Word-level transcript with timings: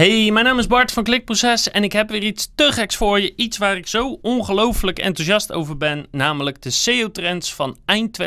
Hey, 0.00 0.30
mijn 0.30 0.44
naam 0.44 0.58
is 0.58 0.66
Bart 0.66 0.92
van 0.92 1.02
Klikproces 1.02 1.70
en 1.70 1.84
ik 1.84 1.92
heb 1.92 2.10
weer 2.10 2.22
iets 2.22 2.50
te 2.54 2.72
geks 2.72 2.96
voor 2.96 3.20
je. 3.20 3.32
Iets 3.36 3.58
waar 3.58 3.76
ik 3.76 3.86
zo 3.86 4.18
ongelooflijk 4.22 4.98
enthousiast 4.98 5.52
over 5.52 5.76
ben, 5.76 6.06
namelijk 6.10 6.62
de 6.62 6.70
SEO-trends 6.70 7.54
van 7.54 7.76
eind 7.84 8.18
2019-2020. 8.22 8.24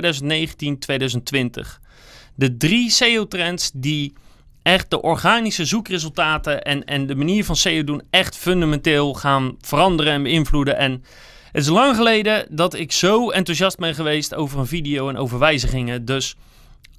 De 2.35 2.57
drie 2.57 2.89
SEO-trends 2.89 3.71
die 3.73 4.13
echt 4.61 4.89
de 4.89 5.01
organische 5.01 5.65
zoekresultaten 5.65 6.63
en, 6.63 6.85
en 6.85 7.05
de 7.05 7.15
manier 7.15 7.45
van 7.45 7.55
SEO 7.55 7.83
doen 7.83 8.01
echt 8.09 8.37
fundamenteel 8.37 9.13
gaan 9.13 9.55
veranderen 9.61 10.13
en 10.13 10.23
beïnvloeden. 10.23 10.77
En 10.77 11.03
het 11.51 11.63
is 11.63 11.69
lang 11.69 11.95
geleden 11.95 12.45
dat 12.49 12.73
ik 12.73 12.91
zo 12.91 13.29
enthousiast 13.29 13.77
ben 13.77 13.95
geweest 13.95 14.35
over 14.35 14.59
een 14.59 14.67
video 14.67 15.09
en 15.09 15.17
over 15.17 15.39
wijzigingen. 15.39 16.05
Dus 16.05 16.35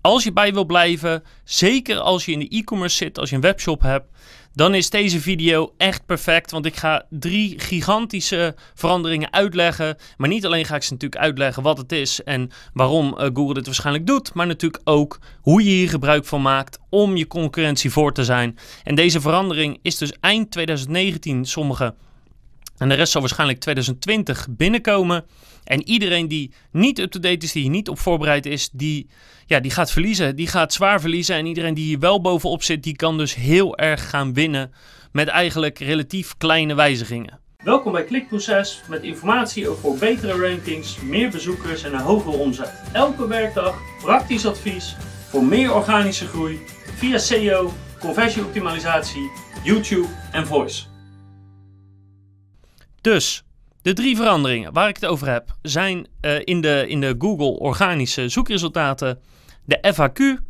als 0.01 0.25
je 0.25 0.33
bij 0.33 0.53
wil 0.53 0.65
blijven, 0.65 1.23
zeker 1.45 1.99
als 1.99 2.25
je 2.25 2.33
in 2.33 2.39
de 2.39 2.49
e-commerce 2.49 2.97
zit, 2.97 3.19
als 3.19 3.31
je 3.31 3.35
een 3.35 3.43
webshop 3.43 3.81
hebt, 3.81 4.07
dan 4.55 4.75
is 4.75 4.91
deze 4.91 5.21
video 5.21 5.75
echt 5.77 6.07
perfect. 6.07 6.51
Want 6.51 6.67
ik 6.67 6.77
ga 6.77 7.07
drie 7.11 7.59
gigantische 7.61 8.55
veranderingen 8.75 9.33
uitleggen. 9.33 9.97
Maar 10.17 10.29
niet 10.29 10.47
alleen 10.47 10.65
ga 10.65 10.75
ik 10.75 10.83
ze 10.83 10.93
natuurlijk 10.93 11.23
uitleggen 11.23 11.63
wat 11.63 11.79
het 11.79 11.93
is 11.93 12.23
en 12.23 12.51
waarom 12.73 13.07
uh, 13.07 13.27
Google 13.33 13.55
dit 13.55 13.67
waarschijnlijk 13.67 14.07
doet. 14.07 14.35
Maar 14.35 14.47
natuurlijk 14.47 14.83
ook 14.85 15.19
hoe 15.41 15.65
je 15.65 15.71
hier 15.71 15.89
gebruik 15.89 16.25
van 16.25 16.43
maakt 16.43 16.79
om 16.89 17.17
je 17.17 17.27
concurrentie 17.27 17.91
voor 17.91 18.13
te 18.13 18.25
zijn. 18.25 18.59
En 18.85 18.95
deze 18.95 19.21
verandering 19.21 19.79
is 19.83 19.99
dus 19.99 20.13
eind 20.21 20.51
2019 20.51 21.45
sommige 21.45 21.95
en 22.85 22.91
de 22.91 22.97
rest 22.97 23.13
zal 23.13 23.21
waarschijnlijk 23.21 23.61
2020 23.61 24.47
binnenkomen. 24.51 25.25
En 25.65 25.89
iedereen 25.89 26.29
die 26.29 26.53
niet 26.73 26.99
up-to-date 26.99 27.45
is, 27.45 27.53
die 27.53 27.71
niet 27.71 27.89
op 27.89 27.99
voorbereid 27.99 28.47
is, 28.47 28.71
die, 28.73 29.09
ja, 29.47 29.61
die 29.61 29.71
gaat 29.71 29.91
verliezen. 29.91 30.37
Die 30.37 30.47
gaat 30.47 30.73
zwaar 30.73 31.01
verliezen. 31.01 31.37
En 31.37 31.47
iedereen 31.47 31.75
die 31.75 31.85
hier 31.85 31.99
wel 31.99 32.21
bovenop 32.21 32.63
zit, 32.63 32.83
die 32.83 32.97
kan 32.97 33.19
dus 33.19 33.35
heel 33.35 33.77
erg 33.77 34.11
gaan 34.11 34.35
winnen 34.35 34.73
met 35.13 35.29
eigenlijk 35.29 35.79
relatief 35.79 36.37
kleine 36.37 36.75
wijzigingen. 36.75 37.41
Welkom 37.57 37.93
bij 37.93 38.05
Klikproces 38.05 38.83
met 38.89 39.03
informatie 39.03 39.69
over 39.69 39.99
betere 39.99 40.49
rankings, 40.49 40.97
meer 41.01 41.31
bezoekers 41.31 41.83
en 41.83 41.93
een 41.93 42.01
hogere 42.01 42.37
omzet. 42.37 42.83
Elke 42.93 43.29
werkdag 43.29 43.79
praktisch 44.03 44.47
advies 44.47 44.97
voor 45.29 45.45
meer 45.45 45.75
organische 45.75 46.27
groei 46.27 46.61
via 46.97 47.19
SEO, 47.19 47.73
conversieoptimalisatie, 48.01 49.31
YouTube 49.63 50.09
en 50.33 50.47
voice. 50.47 50.94
Dus 53.05 53.43
de 53.83 53.93
drie 53.93 54.17
veranderingen 54.17 54.73
waar 54.73 54.89
ik 54.89 54.95
het 54.95 55.07
over 55.07 55.29
heb 55.29 55.57
zijn 55.63 56.07
uh, 56.21 56.41
in, 56.45 56.61
de, 56.61 56.85
in 56.89 57.01
de 57.01 57.15
Google 57.19 57.59
organische 57.59 58.29
zoekresultaten 58.29 59.19
de 59.65 59.93
FAQ, 59.95 60.43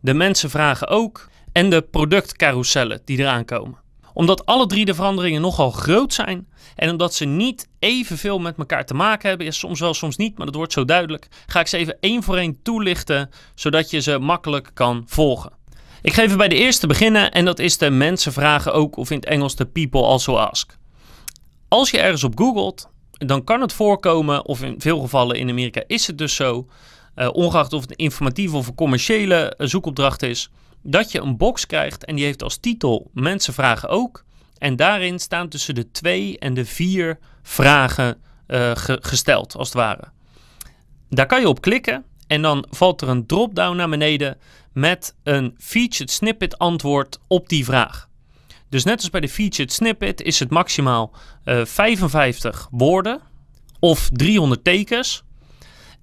de 0.00 0.14
mensen 0.14 0.50
vragen 0.50 0.88
ook 0.88 1.28
en 1.52 1.70
de 1.70 1.82
productcarousellen 1.82 3.00
die 3.04 3.18
eraan 3.18 3.44
komen. 3.44 3.78
Omdat 4.12 4.46
alle 4.46 4.66
drie 4.66 4.84
de 4.84 4.94
veranderingen 4.94 5.40
nogal 5.40 5.70
groot 5.70 6.14
zijn 6.14 6.48
en 6.76 6.90
omdat 6.90 7.14
ze 7.14 7.24
niet 7.24 7.68
evenveel 7.78 8.38
met 8.38 8.58
elkaar 8.58 8.86
te 8.86 8.94
maken 8.94 9.28
hebben, 9.28 9.46
is 9.46 9.58
soms 9.58 9.80
wel, 9.80 9.94
soms 9.94 10.16
niet, 10.16 10.36
maar 10.36 10.46
dat 10.46 10.54
wordt 10.54 10.72
zo 10.72 10.84
duidelijk, 10.84 11.28
ga 11.46 11.60
ik 11.60 11.66
ze 11.66 11.76
even 11.76 11.96
één 12.00 12.22
voor 12.22 12.36
één 12.36 12.62
toelichten 12.62 13.30
zodat 13.54 13.90
je 13.90 14.00
ze 14.00 14.18
makkelijk 14.18 14.70
kan 14.74 15.04
volgen. 15.06 15.52
Ik 16.02 16.12
ga 16.12 16.22
even 16.22 16.38
bij 16.38 16.48
de 16.48 16.54
eerste 16.54 16.86
beginnen 16.86 17.30
en 17.30 17.44
dat 17.44 17.58
is 17.58 17.78
de 17.78 17.90
mensen 17.90 18.32
vragen 18.32 18.72
ook, 18.72 18.96
of 18.96 19.10
in 19.10 19.16
het 19.16 19.26
Engels 19.26 19.56
de 19.56 19.66
people 19.66 20.02
also 20.02 20.36
ask. 20.36 20.78
Als 21.70 21.90
je 21.90 22.00
ergens 22.00 22.24
op 22.24 22.38
googelt, 22.38 22.88
dan 23.12 23.44
kan 23.44 23.60
het 23.60 23.72
voorkomen, 23.72 24.44
of 24.44 24.62
in 24.62 24.74
veel 24.78 25.00
gevallen 25.00 25.36
in 25.36 25.48
Amerika 25.48 25.82
is 25.86 26.06
het 26.06 26.18
dus 26.18 26.34
zo, 26.34 26.66
uh, 27.16 27.28
ongeacht 27.32 27.72
of 27.72 27.80
het 27.80 27.90
een 27.90 27.96
informatieve 27.96 28.56
of 28.56 28.66
een 28.66 28.74
commerciële 28.74 29.34
eh, 29.34 29.66
zoekopdracht 29.66 30.22
is, 30.22 30.50
dat 30.82 31.12
je 31.12 31.20
een 31.20 31.36
box 31.36 31.66
krijgt 31.66 32.04
en 32.04 32.16
die 32.16 32.24
heeft 32.24 32.42
als 32.42 32.56
titel 32.56 33.10
Mensen 33.14 33.54
vragen 33.54 33.88
ook. 33.88 34.24
En 34.58 34.76
daarin 34.76 35.18
staan 35.18 35.48
tussen 35.48 35.74
de 35.74 35.90
twee 35.90 36.38
en 36.38 36.54
de 36.54 36.64
vier 36.64 37.18
vragen 37.42 38.20
uh, 38.48 38.70
gesteld, 38.74 39.56
als 39.56 39.68
het 39.68 39.76
ware. 39.76 40.04
Daar 41.08 41.26
kan 41.26 41.40
je 41.40 41.48
op 41.48 41.60
klikken 41.60 42.04
en 42.26 42.42
dan 42.42 42.66
valt 42.70 43.00
er 43.00 43.08
een 43.08 43.26
drop-down 43.26 43.76
naar 43.76 43.88
beneden 43.88 44.38
met 44.72 45.14
een 45.22 45.54
featured 45.58 46.10
snippet 46.10 46.58
antwoord 46.58 47.18
op 47.26 47.48
die 47.48 47.64
vraag. 47.64 48.09
Dus 48.70 48.84
net 48.84 49.00
als 49.00 49.10
bij 49.10 49.20
de 49.20 49.28
featured 49.28 49.72
snippet 49.72 50.22
is 50.22 50.38
het 50.38 50.50
maximaal 50.50 51.12
uh, 51.44 51.60
eh, 51.60 51.66
55 51.66 52.68
woorden 52.70 53.20
of 53.78 54.08
300 54.12 54.64
tekens 54.64 55.22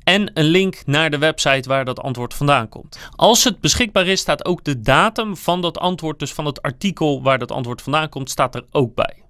en 0.03 0.31
een 0.33 0.45
link 0.45 0.81
naar 0.85 1.09
de 1.09 1.17
website 1.17 1.69
waar 1.69 1.85
dat 1.85 1.99
antwoord 1.99 2.33
vandaan 2.33 2.69
komt. 2.69 2.99
Als 3.15 3.43
het 3.43 3.59
beschikbaar 3.59 4.07
is, 4.07 4.19
staat 4.19 4.45
ook 4.45 4.63
de 4.63 4.81
datum 4.81 5.37
van 5.37 5.61
dat 5.61 5.77
antwoord, 5.77 6.19
dus 6.19 6.33
van 6.33 6.45
het 6.45 6.61
artikel 6.61 7.21
waar 7.23 7.39
dat 7.39 7.51
antwoord 7.51 7.81
vandaan 7.81 8.09
komt, 8.09 8.29
staat 8.29 8.55
er 8.55 8.65
ook 8.71 8.95
bij. 8.95 9.23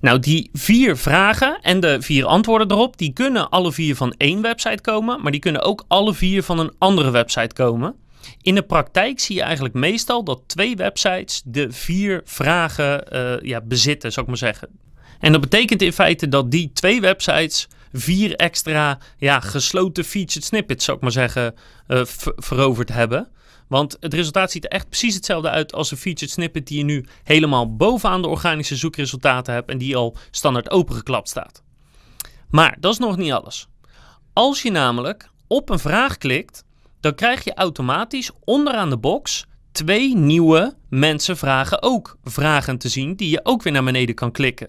Nou, 0.00 0.18
die 0.18 0.50
vier 0.52 0.96
vragen 0.96 1.58
en 1.62 1.80
de 1.80 2.02
vier 2.02 2.24
antwoorden 2.24 2.70
erop, 2.70 2.96
die 2.96 3.12
kunnen 3.12 3.48
alle 3.48 3.72
vier 3.72 3.96
van 3.96 4.14
één 4.16 4.42
website 4.42 4.80
komen, 4.80 5.22
maar 5.22 5.32
die 5.32 5.40
kunnen 5.40 5.62
ook 5.62 5.84
alle 5.88 6.14
vier 6.14 6.42
van 6.42 6.58
een 6.58 6.72
andere 6.78 7.10
website 7.10 7.54
komen. 7.54 7.94
In 8.42 8.54
de 8.54 8.62
praktijk 8.62 9.20
zie 9.20 9.36
je 9.36 9.42
eigenlijk 9.42 9.74
meestal 9.74 10.24
dat 10.24 10.42
twee 10.46 10.76
websites 10.76 11.42
de 11.44 11.72
vier 11.72 12.20
vragen 12.24 13.04
uh, 13.12 13.40
ja, 13.40 13.60
bezitten, 13.60 14.12
zou 14.12 14.26
ik 14.26 14.30
maar 14.30 14.50
zeggen. 14.50 14.68
En 15.18 15.32
dat 15.32 15.40
betekent 15.40 15.82
in 15.82 15.92
feite 15.92 16.28
dat 16.28 16.50
die 16.50 16.70
twee 16.72 17.00
websites 17.00 17.68
vier 17.92 18.36
extra 18.36 18.98
ja, 19.16 19.40
gesloten 19.40 20.04
featured 20.04 20.44
snippets, 20.44 20.84
zou 20.84 20.96
ik 20.96 21.02
maar 21.02 21.12
zeggen, 21.12 21.54
uh, 21.88 22.00
veroverd 22.36 22.88
hebben. 22.88 23.28
Want 23.68 23.96
het 24.00 24.14
resultaat 24.14 24.50
ziet 24.50 24.64
er 24.64 24.70
echt 24.70 24.88
precies 24.88 25.14
hetzelfde 25.14 25.50
uit 25.50 25.72
als 25.72 25.90
een 25.90 25.96
featured 25.96 26.30
snippet 26.30 26.66
die 26.66 26.78
je 26.78 26.84
nu 26.84 27.06
helemaal 27.24 27.76
bovenaan 27.76 28.22
de 28.22 28.28
organische 28.28 28.76
zoekresultaten 28.76 29.54
hebt 29.54 29.70
en 29.70 29.78
die 29.78 29.96
al 29.96 30.16
standaard 30.30 30.70
opengeklapt 30.70 31.28
staat. 31.28 31.62
Maar 32.50 32.76
dat 32.80 32.92
is 32.92 32.98
nog 32.98 33.16
niet 33.16 33.32
alles. 33.32 33.68
Als 34.32 34.62
je 34.62 34.70
namelijk 34.70 35.30
op 35.46 35.70
een 35.70 35.78
vraag 35.78 36.18
klikt, 36.18 36.64
dan 37.06 37.14
krijg 37.14 37.44
je 37.44 37.54
automatisch 37.54 38.30
onderaan 38.44 38.90
de 38.90 38.98
box 38.98 39.46
twee 39.72 40.16
nieuwe 40.16 40.74
mensen 40.88 41.36
vragen 41.36 41.82
ook 41.82 42.16
vragen 42.24 42.78
te 42.78 42.88
zien 42.88 43.16
die 43.16 43.30
je 43.30 43.40
ook 43.42 43.62
weer 43.62 43.72
naar 43.72 43.84
beneden 43.84 44.14
kan 44.14 44.32
klikken. 44.32 44.68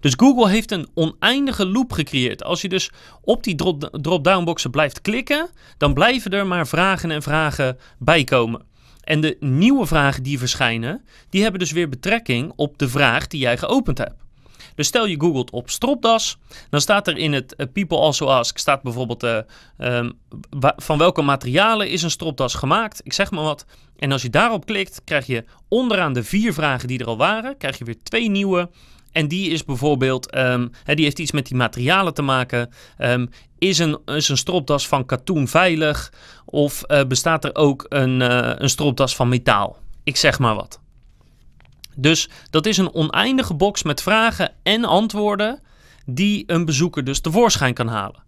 Dus 0.00 0.14
Google 0.16 0.48
heeft 0.48 0.70
een 0.70 0.88
oneindige 0.94 1.66
loop 1.66 1.92
gecreëerd. 1.92 2.44
Als 2.44 2.60
je 2.60 2.68
dus 2.68 2.90
op 3.22 3.44
die 3.44 3.54
drop-down 3.90 4.44
boxen 4.44 4.70
blijft 4.70 5.00
klikken, 5.00 5.50
dan 5.78 5.94
blijven 5.94 6.30
er 6.30 6.46
maar 6.46 6.66
vragen 6.66 7.10
en 7.10 7.22
vragen 7.22 7.78
bijkomen. 7.98 8.62
En 9.00 9.20
de 9.20 9.36
nieuwe 9.40 9.86
vragen 9.86 10.22
die 10.22 10.38
verschijnen, 10.38 11.04
die 11.28 11.42
hebben 11.42 11.60
dus 11.60 11.72
weer 11.72 11.88
betrekking 11.88 12.52
op 12.56 12.78
de 12.78 12.88
vraag 12.88 13.26
die 13.26 13.40
jij 13.40 13.58
geopend 13.58 13.98
hebt. 13.98 14.14
Dus 14.80 14.88
stel 14.88 15.06
je 15.06 15.20
googelt 15.20 15.50
op 15.50 15.70
stropdas, 15.70 16.38
dan 16.70 16.80
staat 16.80 17.06
er 17.06 17.16
in 17.16 17.32
het 17.32 17.54
uh, 17.56 17.66
People 17.72 17.98
Also 17.98 18.26
Ask, 18.26 18.58
staat 18.58 18.82
bijvoorbeeld 18.82 19.24
uh, 19.24 19.38
um, 19.78 20.12
van 20.76 20.98
welke 20.98 21.22
materialen 21.22 21.90
is 21.90 22.02
een 22.02 22.10
stropdas 22.10 22.54
gemaakt, 22.54 23.00
ik 23.04 23.12
zeg 23.12 23.30
maar 23.30 23.44
wat. 23.44 23.66
En 23.98 24.12
als 24.12 24.22
je 24.22 24.30
daarop 24.30 24.66
klikt, 24.66 25.00
krijg 25.04 25.26
je 25.26 25.44
onderaan 25.68 26.12
de 26.12 26.24
vier 26.24 26.52
vragen 26.52 26.88
die 26.88 26.98
er 26.98 27.06
al 27.06 27.16
waren, 27.16 27.56
krijg 27.56 27.78
je 27.78 27.84
weer 27.84 28.02
twee 28.02 28.30
nieuwe. 28.30 28.70
En 29.12 29.28
die 29.28 29.50
is 29.50 29.64
bijvoorbeeld, 29.64 30.36
um, 30.36 30.70
die 30.84 31.04
heeft 31.04 31.18
iets 31.18 31.32
met 31.32 31.46
die 31.46 31.56
materialen 31.56 32.14
te 32.14 32.22
maken. 32.22 32.70
Um, 32.98 33.28
is, 33.58 33.78
een, 33.78 33.98
is 34.04 34.28
een 34.28 34.36
stropdas 34.36 34.88
van 34.88 35.06
katoen 35.06 35.48
veilig? 35.48 36.12
Of 36.44 36.84
uh, 36.86 37.04
bestaat 37.04 37.44
er 37.44 37.54
ook 37.54 37.86
een, 37.88 38.20
een 38.62 38.70
stropdas 38.70 39.16
van 39.16 39.28
metaal? 39.28 39.76
Ik 40.04 40.16
zeg 40.16 40.38
maar 40.38 40.54
wat. 40.54 40.80
Dus 41.96 42.28
dat 42.50 42.66
is 42.66 42.76
een 42.76 42.94
oneindige 42.94 43.54
box 43.54 43.82
met 43.82 44.02
vragen 44.02 44.52
en 44.62 44.84
antwoorden 44.84 45.60
die 46.06 46.44
een 46.46 46.64
bezoeker 46.64 47.04
dus 47.04 47.20
tevoorschijn 47.20 47.74
kan 47.74 47.88
halen. 47.88 48.22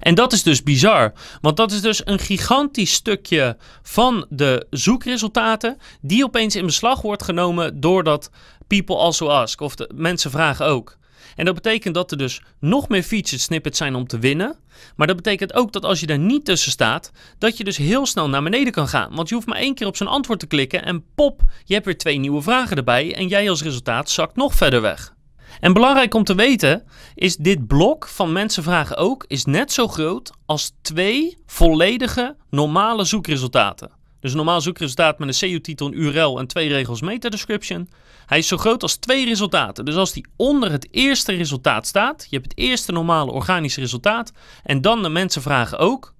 En 0.00 0.14
dat 0.14 0.32
is 0.32 0.42
dus 0.42 0.62
bizar, 0.62 1.12
want 1.40 1.56
dat 1.56 1.72
is 1.72 1.80
dus 1.80 2.06
een 2.06 2.18
gigantisch 2.18 2.92
stukje 2.92 3.56
van 3.82 4.26
de 4.28 4.66
zoekresultaten 4.70 5.78
die 6.00 6.24
opeens 6.24 6.56
in 6.56 6.66
beslag 6.66 7.02
wordt 7.02 7.22
genomen 7.22 7.80
doordat 7.80 8.30
people 8.66 8.96
also 8.96 9.28
ask 9.28 9.60
of 9.60 9.74
de 9.74 9.90
mensen 9.94 10.30
vragen 10.30 10.66
ook. 10.66 10.96
En 11.36 11.44
dat 11.44 11.54
betekent 11.54 11.94
dat 11.94 12.10
er 12.10 12.18
dus 12.18 12.42
nog 12.60 12.88
meer 12.88 13.02
featured 13.02 13.40
snippets 13.40 13.78
zijn 13.78 13.94
om 13.94 14.06
te 14.06 14.18
winnen. 14.18 14.56
Maar 14.96 15.06
dat 15.06 15.16
betekent 15.16 15.54
ook 15.54 15.72
dat 15.72 15.84
als 15.84 16.00
je 16.00 16.06
daar 16.06 16.18
niet 16.18 16.44
tussen 16.44 16.70
staat, 16.70 17.12
dat 17.38 17.56
je 17.56 17.64
dus 17.64 17.76
heel 17.76 18.06
snel 18.06 18.28
naar 18.28 18.42
beneden 18.42 18.72
kan 18.72 18.88
gaan. 18.88 19.14
Want 19.14 19.28
je 19.28 19.34
hoeft 19.34 19.46
maar 19.46 19.58
één 19.58 19.74
keer 19.74 19.86
op 19.86 19.96
zijn 19.96 20.08
antwoord 20.08 20.40
te 20.40 20.46
klikken 20.46 20.84
en 20.84 21.04
pop, 21.14 21.42
je 21.64 21.74
hebt 21.74 21.86
weer 21.86 21.98
twee 21.98 22.18
nieuwe 22.18 22.42
vragen 22.42 22.76
erbij 22.76 23.14
en 23.14 23.28
jij 23.28 23.50
als 23.50 23.62
resultaat 23.62 24.10
zakt 24.10 24.36
nog 24.36 24.54
verder 24.54 24.80
weg. 24.80 25.14
En 25.60 25.72
belangrijk 25.72 26.14
om 26.14 26.24
te 26.24 26.34
weten 26.34 26.82
is 27.14 27.36
dit 27.36 27.66
blok 27.66 28.08
van 28.08 28.32
mensen 28.32 28.62
vragen 28.62 28.96
ook 28.96 29.24
is 29.28 29.44
net 29.44 29.72
zo 29.72 29.88
groot 29.88 30.30
als 30.46 30.72
twee 30.82 31.38
volledige 31.46 32.36
normale 32.50 33.04
zoekresultaten. 33.04 33.90
Dus 34.24 34.32
een 34.32 34.38
normaal 34.38 34.60
zoekresultaat 34.60 35.18
met 35.18 35.28
een 35.28 35.34
SEO-titel, 35.34 35.86
een 35.86 36.00
URL 36.00 36.38
en 36.38 36.46
twee 36.46 36.68
regels 36.68 37.00
meta-description. 37.00 37.88
Hij 38.26 38.38
is 38.38 38.48
zo 38.48 38.56
groot 38.56 38.82
als 38.82 38.96
twee 38.96 39.24
resultaten. 39.24 39.84
Dus 39.84 39.94
als 39.94 40.12
die 40.12 40.26
onder 40.36 40.70
het 40.70 40.88
eerste 40.90 41.32
resultaat 41.32 41.86
staat, 41.86 42.26
je 42.30 42.36
hebt 42.36 42.48
het 42.48 42.58
eerste 42.58 42.92
normale 42.92 43.30
organische 43.30 43.80
resultaat 43.80 44.32
en 44.62 44.80
dan 44.80 45.02
de 45.02 45.08
mensen 45.08 45.42
vragen 45.42 45.78
ook, 45.78 46.14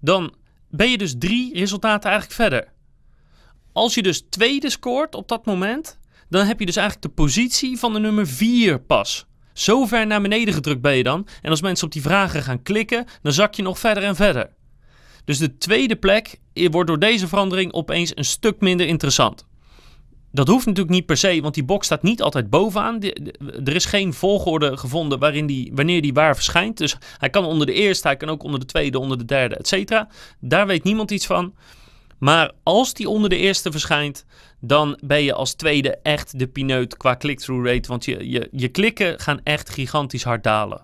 dan 0.00 0.34
ben 0.70 0.90
je 0.90 0.98
dus 0.98 1.14
drie 1.18 1.54
resultaten 1.54 2.10
eigenlijk 2.10 2.40
verder. 2.40 2.72
Als 3.72 3.94
je 3.94 4.02
dus 4.02 4.24
tweede 4.30 4.70
scoort 4.70 5.14
op 5.14 5.28
dat 5.28 5.46
moment, 5.46 5.98
dan 6.28 6.46
heb 6.46 6.60
je 6.60 6.66
dus 6.66 6.76
eigenlijk 6.76 7.06
de 7.06 7.22
positie 7.22 7.78
van 7.78 7.92
de 7.92 7.98
nummer 7.98 8.26
4 8.26 8.80
pas. 8.80 9.26
Zo 9.52 9.84
ver 9.84 10.06
naar 10.06 10.22
beneden 10.22 10.54
gedrukt 10.54 10.80
ben 10.80 10.96
je 10.96 11.02
dan. 11.02 11.26
En 11.42 11.50
als 11.50 11.62
mensen 11.62 11.86
op 11.86 11.92
die 11.92 12.02
vragen 12.02 12.42
gaan 12.42 12.62
klikken, 12.62 13.06
dan 13.22 13.32
zak 13.32 13.54
je 13.54 13.62
nog 13.62 13.78
verder 13.78 14.02
en 14.02 14.16
verder. 14.16 14.50
Dus 15.24 15.38
de 15.38 15.58
tweede 15.58 15.96
plek 15.96 16.40
wordt 16.70 16.88
door 16.88 16.98
deze 16.98 17.28
verandering 17.28 17.72
opeens 17.72 18.12
een 18.16 18.24
stuk 18.24 18.60
minder 18.60 18.86
interessant. 18.86 19.46
Dat 20.32 20.48
hoeft 20.48 20.66
natuurlijk 20.66 20.94
niet 20.94 21.06
per 21.06 21.16
se, 21.16 21.40
want 21.40 21.54
die 21.54 21.64
box 21.64 21.86
staat 21.86 22.02
niet 22.02 22.22
altijd 22.22 22.50
bovenaan. 22.50 23.02
Er 23.64 23.74
is 23.74 23.84
geen 23.84 24.14
volgorde 24.14 24.76
gevonden 24.76 25.18
waarin 25.18 25.46
die, 25.46 25.70
wanneer 25.74 26.02
die 26.02 26.12
waar 26.12 26.34
verschijnt. 26.34 26.76
Dus 26.76 26.96
hij 27.18 27.30
kan 27.30 27.44
onder 27.44 27.66
de 27.66 27.72
eerste, 27.72 28.06
hij 28.06 28.16
kan 28.16 28.28
ook 28.28 28.42
onder 28.42 28.60
de 28.60 28.66
tweede, 28.66 28.98
onder 28.98 29.18
de 29.18 29.24
derde, 29.24 29.54
et 29.54 29.68
cetera. 29.68 30.08
Daar 30.40 30.66
weet 30.66 30.84
niemand 30.84 31.10
iets 31.10 31.26
van. 31.26 31.54
Maar 32.18 32.52
als 32.62 32.94
die 32.94 33.08
onder 33.08 33.30
de 33.30 33.36
eerste 33.36 33.70
verschijnt, 33.70 34.24
dan 34.60 34.98
ben 35.04 35.22
je 35.22 35.34
als 35.34 35.54
tweede 35.54 35.98
echt 36.02 36.38
de 36.38 36.46
pineut 36.46 36.96
qua 36.96 37.16
click-through 37.16 37.66
rate. 37.66 37.88
Want 37.88 38.04
je, 38.04 38.48
je 38.52 38.68
klikken 38.68 39.20
gaan 39.20 39.40
echt 39.42 39.70
gigantisch 39.70 40.24
hard 40.24 40.42
dalen. 40.42 40.82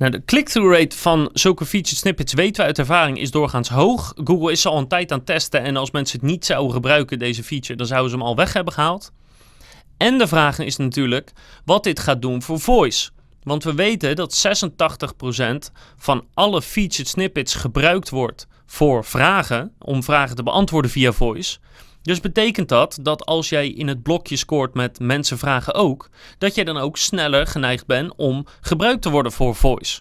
Nou, 0.00 0.12
de 0.12 0.24
click-through 0.24 0.78
rate 0.78 0.96
van 0.96 1.30
zulke 1.32 1.66
featured 1.66 1.98
snippets 1.98 2.32
weten 2.32 2.60
we 2.60 2.66
uit 2.66 2.78
ervaring 2.78 3.18
is 3.18 3.30
doorgaans 3.30 3.68
hoog. 3.68 4.12
Google 4.24 4.52
is 4.52 4.66
al 4.66 4.78
een 4.78 4.88
tijd 4.88 5.12
aan 5.12 5.18
het 5.18 5.26
testen 5.26 5.62
en 5.62 5.76
als 5.76 5.90
mensen 5.90 6.20
het 6.20 6.28
niet 6.28 6.44
zouden 6.44 6.72
gebruiken, 6.72 7.18
deze 7.18 7.44
feature, 7.44 7.76
dan 7.76 7.86
zouden 7.86 8.10
ze 8.10 8.16
hem 8.16 8.26
al 8.26 8.36
weg 8.36 8.52
hebben 8.52 8.72
gehaald. 8.72 9.12
En 9.96 10.18
de 10.18 10.26
vraag 10.26 10.58
is 10.58 10.76
natuurlijk 10.76 11.32
wat 11.64 11.84
dit 11.84 12.00
gaat 12.00 12.22
doen 12.22 12.42
voor 12.42 12.60
voice. 12.60 13.10
Want 13.42 13.64
we 13.64 13.74
weten 13.74 14.16
dat 14.16 14.46
86% 15.68 15.72
van 15.96 16.24
alle 16.34 16.62
featured 16.62 17.08
snippets 17.08 17.54
gebruikt 17.54 18.10
wordt 18.10 18.46
voor 18.66 19.04
vragen, 19.04 19.72
om 19.78 20.02
vragen 20.02 20.36
te 20.36 20.42
beantwoorden 20.42 20.90
via 20.90 21.12
voice. 21.12 21.58
Dus 22.02 22.20
betekent 22.20 22.68
dat 22.68 22.98
dat 23.02 23.26
als 23.26 23.48
jij 23.48 23.68
in 23.68 23.88
het 23.88 24.02
blokje 24.02 24.36
scoort 24.36 24.74
met 24.74 25.00
mensen 25.00 25.38
vragen 25.38 25.74
ook, 25.74 26.08
dat 26.38 26.54
jij 26.54 26.64
dan 26.64 26.76
ook 26.76 26.96
sneller 26.96 27.46
geneigd 27.46 27.86
bent 27.86 28.12
om 28.16 28.46
gebruikt 28.60 29.02
te 29.02 29.10
worden 29.10 29.32
voor 29.32 29.54
voice. 29.54 30.00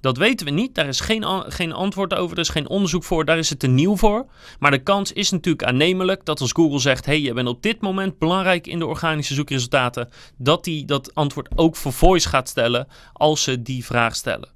Dat 0.00 0.16
weten 0.16 0.46
we 0.46 0.52
niet, 0.52 0.74
daar 0.74 0.88
is 0.88 1.00
geen, 1.00 1.24
geen 1.48 1.72
antwoord 1.72 2.14
over, 2.14 2.36
er 2.36 2.42
is 2.42 2.48
geen 2.48 2.68
onderzoek 2.68 3.04
voor, 3.04 3.24
daar 3.24 3.38
is 3.38 3.50
het 3.50 3.58
te 3.58 3.66
nieuw 3.66 3.96
voor. 3.96 4.26
Maar 4.58 4.70
de 4.70 4.82
kans 4.82 5.12
is 5.12 5.30
natuurlijk 5.30 5.64
aannemelijk 5.64 6.24
dat 6.24 6.40
als 6.40 6.52
Google 6.52 6.78
zegt: 6.78 7.06
hey, 7.06 7.20
je 7.20 7.32
bent 7.32 7.48
op 7.48 7.62
dit 7.62 7.80
moment 7.80 8.18
belangrijk 8.18 8.66
in 8.66 8.78
de 8.78 8.86
organische 8.86 9.34
zoekresultaten, 9.34 10.08
dat 10.36 10.64
die 10.64 10.84
dat 10.84 11.14
antwoord 11.14 11.48
ook 11.54 11.76
voor 11.76 11.92
voice 11.92 12.28
gaat 12.28 12.48
stellen 12.48 12.88
als 13.12 13.42
ze 13.42 13.62
die 13.62 13.84
vraag 13.84 14.16
stellen. 14.16 14.48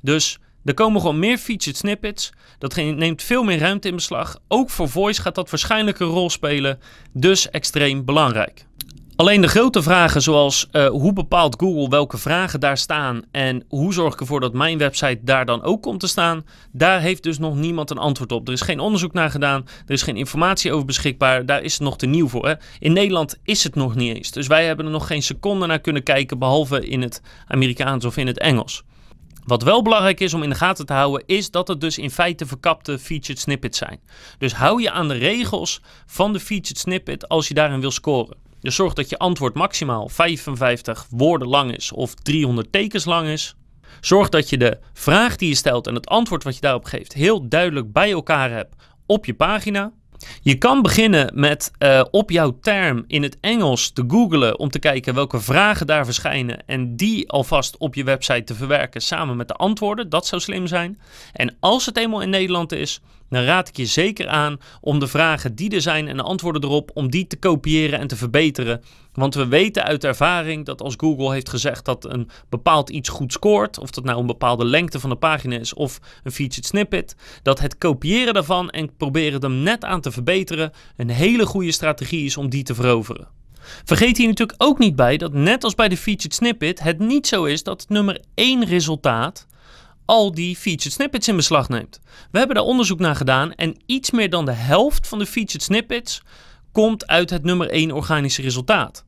Dus 0.00 0.38
er 0.64 0.74
komen 0.74 1.00
gewoon 1.00 1.18
meer 1.18 1.38
featured 1.38 1.76
snippets. 1.76 2.32
Dat 2.58 2.76
neemt 2.76 3.22
veel 3.22 3.42
meer 3.42 3.58
ruimte 3.58 3.88
in 3.88 3.94
beslag. 3.94 4.38
Ook 4.48 4.70
voor 4.70 4.88
voice 4.88 5.22
gaat 5.22 5.34
dat 5.34 5.50
waarschijnlijk 5.50 5.98
een 5.98 6.06
rol 6.06 6.30
spelen. 6.30 6.78
Dus 7.12 7.50
extreem 7.50 8.04
belangrijk. 8.04 8.66
Alleen 9.16 9.40
de 9.40 9.48
grote 9.48 9.82
vragen 9.82 10.22
zoals 10.22 10.68
uh, 10.72 10.86
hoe 10.86 11.12
bepaalt 11.12 11.56
Google 11.60 11.88
welke 11.88 12.18
vragen 12.18 12.60
daar 12.60 12.78
staan 12.78 13.22
en 13.30 13.64
hoe 13.68 13.92
zorg 13.92 14.14
ik 14.14 14.20
ervoor 14.20 14.40
dat 14.40 14.52
mijn 14.52 14.78
website 14.78 15.18
daar 15.22 15.46
dan 15.46 15.62
ook 15.62 15.82
komt 15.82 16.00
te 16.00 16.06
staan, 16.06 16.44
daar 16.72 17.00
heeft 17.00 17.22
dus 17.22 17.38
nog 17.38 17.56
niemand 17.56 17.90
een 17.90 17.98
antwoord 17.98 18.32
op. 18.32 18.46
Er 18.46 18.52
is 18.52 18.60
geen 18.60 18.80
onderzoek 18.80 19.12
naar 19.12 19.30
gedaan, 19.30 19.66
er 19.86 19.92
is 19.92 20.02
geen 20.02 20.16
informatie 20.16 20.72
over 20.72 20.86
beschikbaar, 20.86 21.46
daar 21.46 21.62
is 21.62 21.72
het 21.72 21.82
nog 21.82 21.98
te 21.98 22.06
nieuw 22.06 22.28
voor. 22.28 22.48
Hè? 22.48 22.54
In 22.78 22.92
Nederland 22.92 23.38
is 23.44 23.64
het 23.64 23.74
nog 23.74 23.94
niet 23.94 24.16
eens, 24.16 24.30
dus 24.30 24.46
wij 24.46 24.66
hebben 24.66 24.84
er 24.86 24.92
nog 24.92 25.06
geen 25.06 25.22
seconde 25.22 25.66
naar 25.66 25.80
kunnen 25.80 26.02
kijken 26.02 26.38
behalve 26.38 26.86
in 26.86 27.02
het 27.02 27.22
Amerikaans 27.46 28.04
of 28.04 28.16
in 28.16 28.26
het 28.26 28.38
Engels. 28.38 28.84
Wat 29.44 29.62
wel 29.62 29.82
belangrijk 29.82 30.20
is 30.20 30.34
om 30.34 30.42
in 30.42 30.48
de 30.48 30.54
gaten 30.54 30.86
te 30.86 30.92
houden, 30.92 31.22
is 31.26 31.50
dat 31.50 31.68
het 31.68 31.80
dus 31.80 31.98
in 31.98 32.10
feite 32.10 32.46
verkapte 32.46 32.98
featured 32.98 33.38
snippets 33.38 33.78
zijn. 33.78 34.00
Dus 34.38 34.54
hou 34.54 34.82
je 34.82 34.90
aan 34.90 35.08
de 35.08 35.14
regels 35.14 35.80
van 36.06 36.32
de 36.32 36.40
featured 36.40 36.78
snippet 36.78 37.28
als 37.28 37.48
je 37.48 37.54
daarin 37.54 37.80
wil 37.80 37.90
scoren. 37.90 38.36
Dus 38.60 38.74
zorg 38.74 38.92
dat 38.92 39.08
je 39.08 39.18
antwoord 39.18 39.54
maximaal 39.54 40.08
55 40.08 41.06
woorden 41.10 41.48
lang 41.48 41.76
is 41.76 41.92
of 41.92 42.14
300 42.14 42.72
tekens 42.72 43.04
lang 43.04 43.28
is. 43.28 43.54
Zorg 44.00 44.28
dat 44.28 44.48
je 44.48 44.58
de 44.58 44.78
vraag 44.92 45.36
die 45.36 45.48
je 45.48 45.54
stelt 45.54 45.86
en 45.86 45.94
het 45.94 46.08
antwoord 46.08 46.42
wat 46.42 46.54
je 46.54 46.60
daarop 46.60 46.84
geeft 46.84 47.12
heel 47.12 47.48
duidelijk 47.48 47.92
bij 47.92 48.12
elkaar 48.12 48.50
hebt 48.50 48.74
op 49.06 49.24
je 49.24 49.34
pagina. 49.34 49.92
Je 50.42 50.58
kan 50.58 50.82
beginnen 50.82 51.30
met 51.34 51.70
uh, 51.78 52.04
op 52.10 52.30
jouw 52.30 52.58
term 52.60 53.04
in 53.06 53.22
het 53.22 53.36
Engels 53.40 53.90
te 53.90 54.04
googlen 54.08 54.58
om 54.58 54.70
te 54.70 54.78
kijken 54.78 55.14
welke 55.14 55.40
vragen 55.40 55.86
daar 55.86 56.04
verschijnen 56.04 56.66
en 56.66 56.96
die 56.96 57.30
alvast 57.30 57.76
op 57.76 57.94
je 57.94 58.04
website 58.04 58.44
te 58.44 58.54
verwerken 58.54 59.00
samen 59.00 59.36
met 59.36 59.48
de 59.48 59.54
antwoorden. 59.54 60.08
Dat 60.08 60.26
zou 60.26 60.42
slim 60.42 60.66
zijn. 60.66 61.00
En 61.32 61.56
als 61.60 61.86
het 61.86 61.96
eenmaal 61.96 62.22
in 62.22 62.30
Nederland 62.30 62.72
is, 62.72 63.00
dan 63.32 63.44
raad 63.44 63.68
ik 63.68 63.76
je 63.76 63.86
zeker 63.86 64.28
aan 64.28 64.58
om 64.80 64.98
de 64.98 65.06
vragen 65.06 65.54
die 65.54 65.70
er 65.70 65.80
zijn 65.80 66.08
en 66.08 66.16
de 66.16 66.22
antwoorden 66.22 66.62
erop, 66.64 66.90
om 66.94 67.10
die 67.10 67.26
te 67.26 67.36
kopiëren 67.36 67.98
en 67.98 68.06
te 68.06 68.16
verbeteren. 68.16 68.82
Want 69.12 69.34
we 69.34 69.46
weten 69.46 69.84
uit 69.84 70.04
ervaring 70.04 70.66
dat 70.66 70.82
als 70.82 70.94
Google 70.96 71.32
heeft 71.32 71.48
gezegd 71.48 71.84
dat 71.84 72.04
een 72.04 72.28
bepaald 72.48 72.90
iets 72.90 73.08
goed 73.08 73.32
scoort, 73.32 73.78
of 73.78 73.90
dat 73.90 74.04
nou 74.04 74.20
een 74.20 74.26
bepaalde 74.26 74.64
lengte 74.64 75.00
van 75.00 75.10
de 75.10 75.16
pagina 75.16 75.58
is 75.58 75.74
of 75.74 75.98
een 76.22 76.32
featured 76.32 76.66
snippet, 76.66 77.16
dat 77.42 77.60
het 77.60 77.78
kopiëren 77.78 78.34
daarvan 78.34 78.70
en 78.70 78.96
proberen 78.96 79.40
hem 79.40 79.62
net 79.62 79.84
aan 79.84 80.00
te 80.00 80.12
verbeteren 80.12 80.72
een 80.96 81.10
hele 81.10 81.46
goede 81.46 81.72
strategie 81.72 82.24
is 82.24 82.36
om 82.36 82.48
die 82.48 82.62
te 82.62 82.74
veroveren. 82.74 83.28
Vergeet 83.84 84.16
hier 84.16 84.28
natuurlijk 84.28 84.62
ook 84.62 84.78
niet 84.78 84.96
bij 84.96 85.16
dat 85.16 85.32
net 85.32 85.64
als 85.64 85.74
bij 85.74 85.88
de 85.88 85.96
featured 85.96 86.34
snippet 86.34 86.80
het 86.82 86.98
niet 86.98 87.26
zo 87.26 87.44
is 87.44 87.62
dat 87.62 87.80
het 87.80 87.90
nummer 87.90 88.20
1 88.34 88.64
resultaat 88.64 89.46
al 90.04 90.34
die 90.34 90.56
featured 90.56 90.92
snippets 90.92 91.28
in 91.28 91.36
beslag 91.36 91.68
neemt. 91.68 92.00
We 92.30 92.38
hebben 92.38 92.56
daar 92.56 92.64
onderzoek 92.64 92.98
naar 92.98 93.16
gedaan 93.16 93.52
en 93.52 93.76
iets 93.86 94.10
meer 94.10 94.30
dan 94.30 94.44
de 94.44 94.52
helft 94.52 95.08
van 95.08 95.18
de 95.18 95.26
featured 95.26 95.62
snippets 95.62 96.22
komt 96.72 97.06
uit 97.06 97.30
het 97.30 97.44
nummer 97.44 97.70
1 97.70 97.92
organische 97.92 98.42
resultaat. 98.42 99.04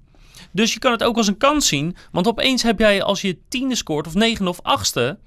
Dus 0.53 0.73
je 0.73 0.79
kan 0.79 0.93
het 0.93 1.03
ook 1.03 1.17
als 1.17 1.27
een 1.27 1.37
kans 1.37 1.69
zien, 1.69 1.97
want 2.13 2.27
opeens 2.27 2.63
heb 2.63 2.79
jij 2.79 3.03
als 3.03 3.21
je 3.21 3.39
tiende 3.49 3.75
scoort 3.75 4.07
of 4.07 4.15
negende 4.15 4.51
of 4.51 4.61
achtste 4.63 5.19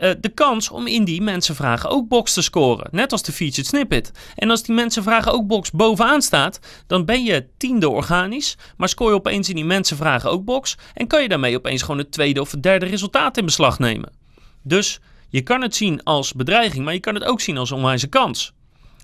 uh, 0.00 0.10
de 0.20 0.28
kans 0.28 0.70
om 0.70 0.86
in 0.86 1.04
die 1.04 1.22
mensen 1.22 1.54
vragen 1.54 1.90
ook 1.90 2.08
box 2.08 2.32
te 2.32 2.42
scoren. 2.42 2.88
Net 2.90 3.12
als 3.12 3.22
de 3.22 3.32
featured 3.32 3.66
snippet. 3.66 4.12
En 4.34 4.50
als 4.50 4.62
die 4.62 4.74
mensen 4.74 5.02
vragen 5.02 5.32
ook 5.32 5.46
box 5.46 5.70
bovenaan 5.70 6.22
staat, 6.22 6.60
dan 6.86 7.04
ben 7.04 7.24
je 7.24 7.46
tiende 7.56 7.88
organisch, 7.88 8.56
maar 8.76 8.88
scoor 8.88 9.08
je 9.08 9.14
opeens 9.14 9.48
in 9.48 9.54
die 9.54 9.64
mensen 9.64 9.96
vragen 9.96 10.30
ook 10.30 10.44
box 10.44 10.76
en 10.94 11.06
kan 11.06 11.22
je 11.22 11.28
daarmee 11.28 11.56
opeens 11.56 11.82
gewoon 11.82 11.98
het 11.98 12.12
tweede 12.12 12.40
of 12.40 12.50
het 12.50 12.62
derde 12.62 12.86
resultaat 12.86 13.36
in 13.36 13.44
beslag 13.44 13.78
nemen. 13.78 14.19
Dus 14.62 15.00
je 15.28 15.42
kan 15.42 15.62
het 15.62 15.74
zien 15.74 16.02
als 16.02 16.32
bedreiging, 16.32 16.84
maar 16.84 16.94
je 16.94 17.00
kan 17.00 17.14
het 17.14 17.24
ook 17.24 17.40
zien 17.40 17.58
als 17.58 17.72
onwijze 17.72 18.06
kans. 18.06 18.52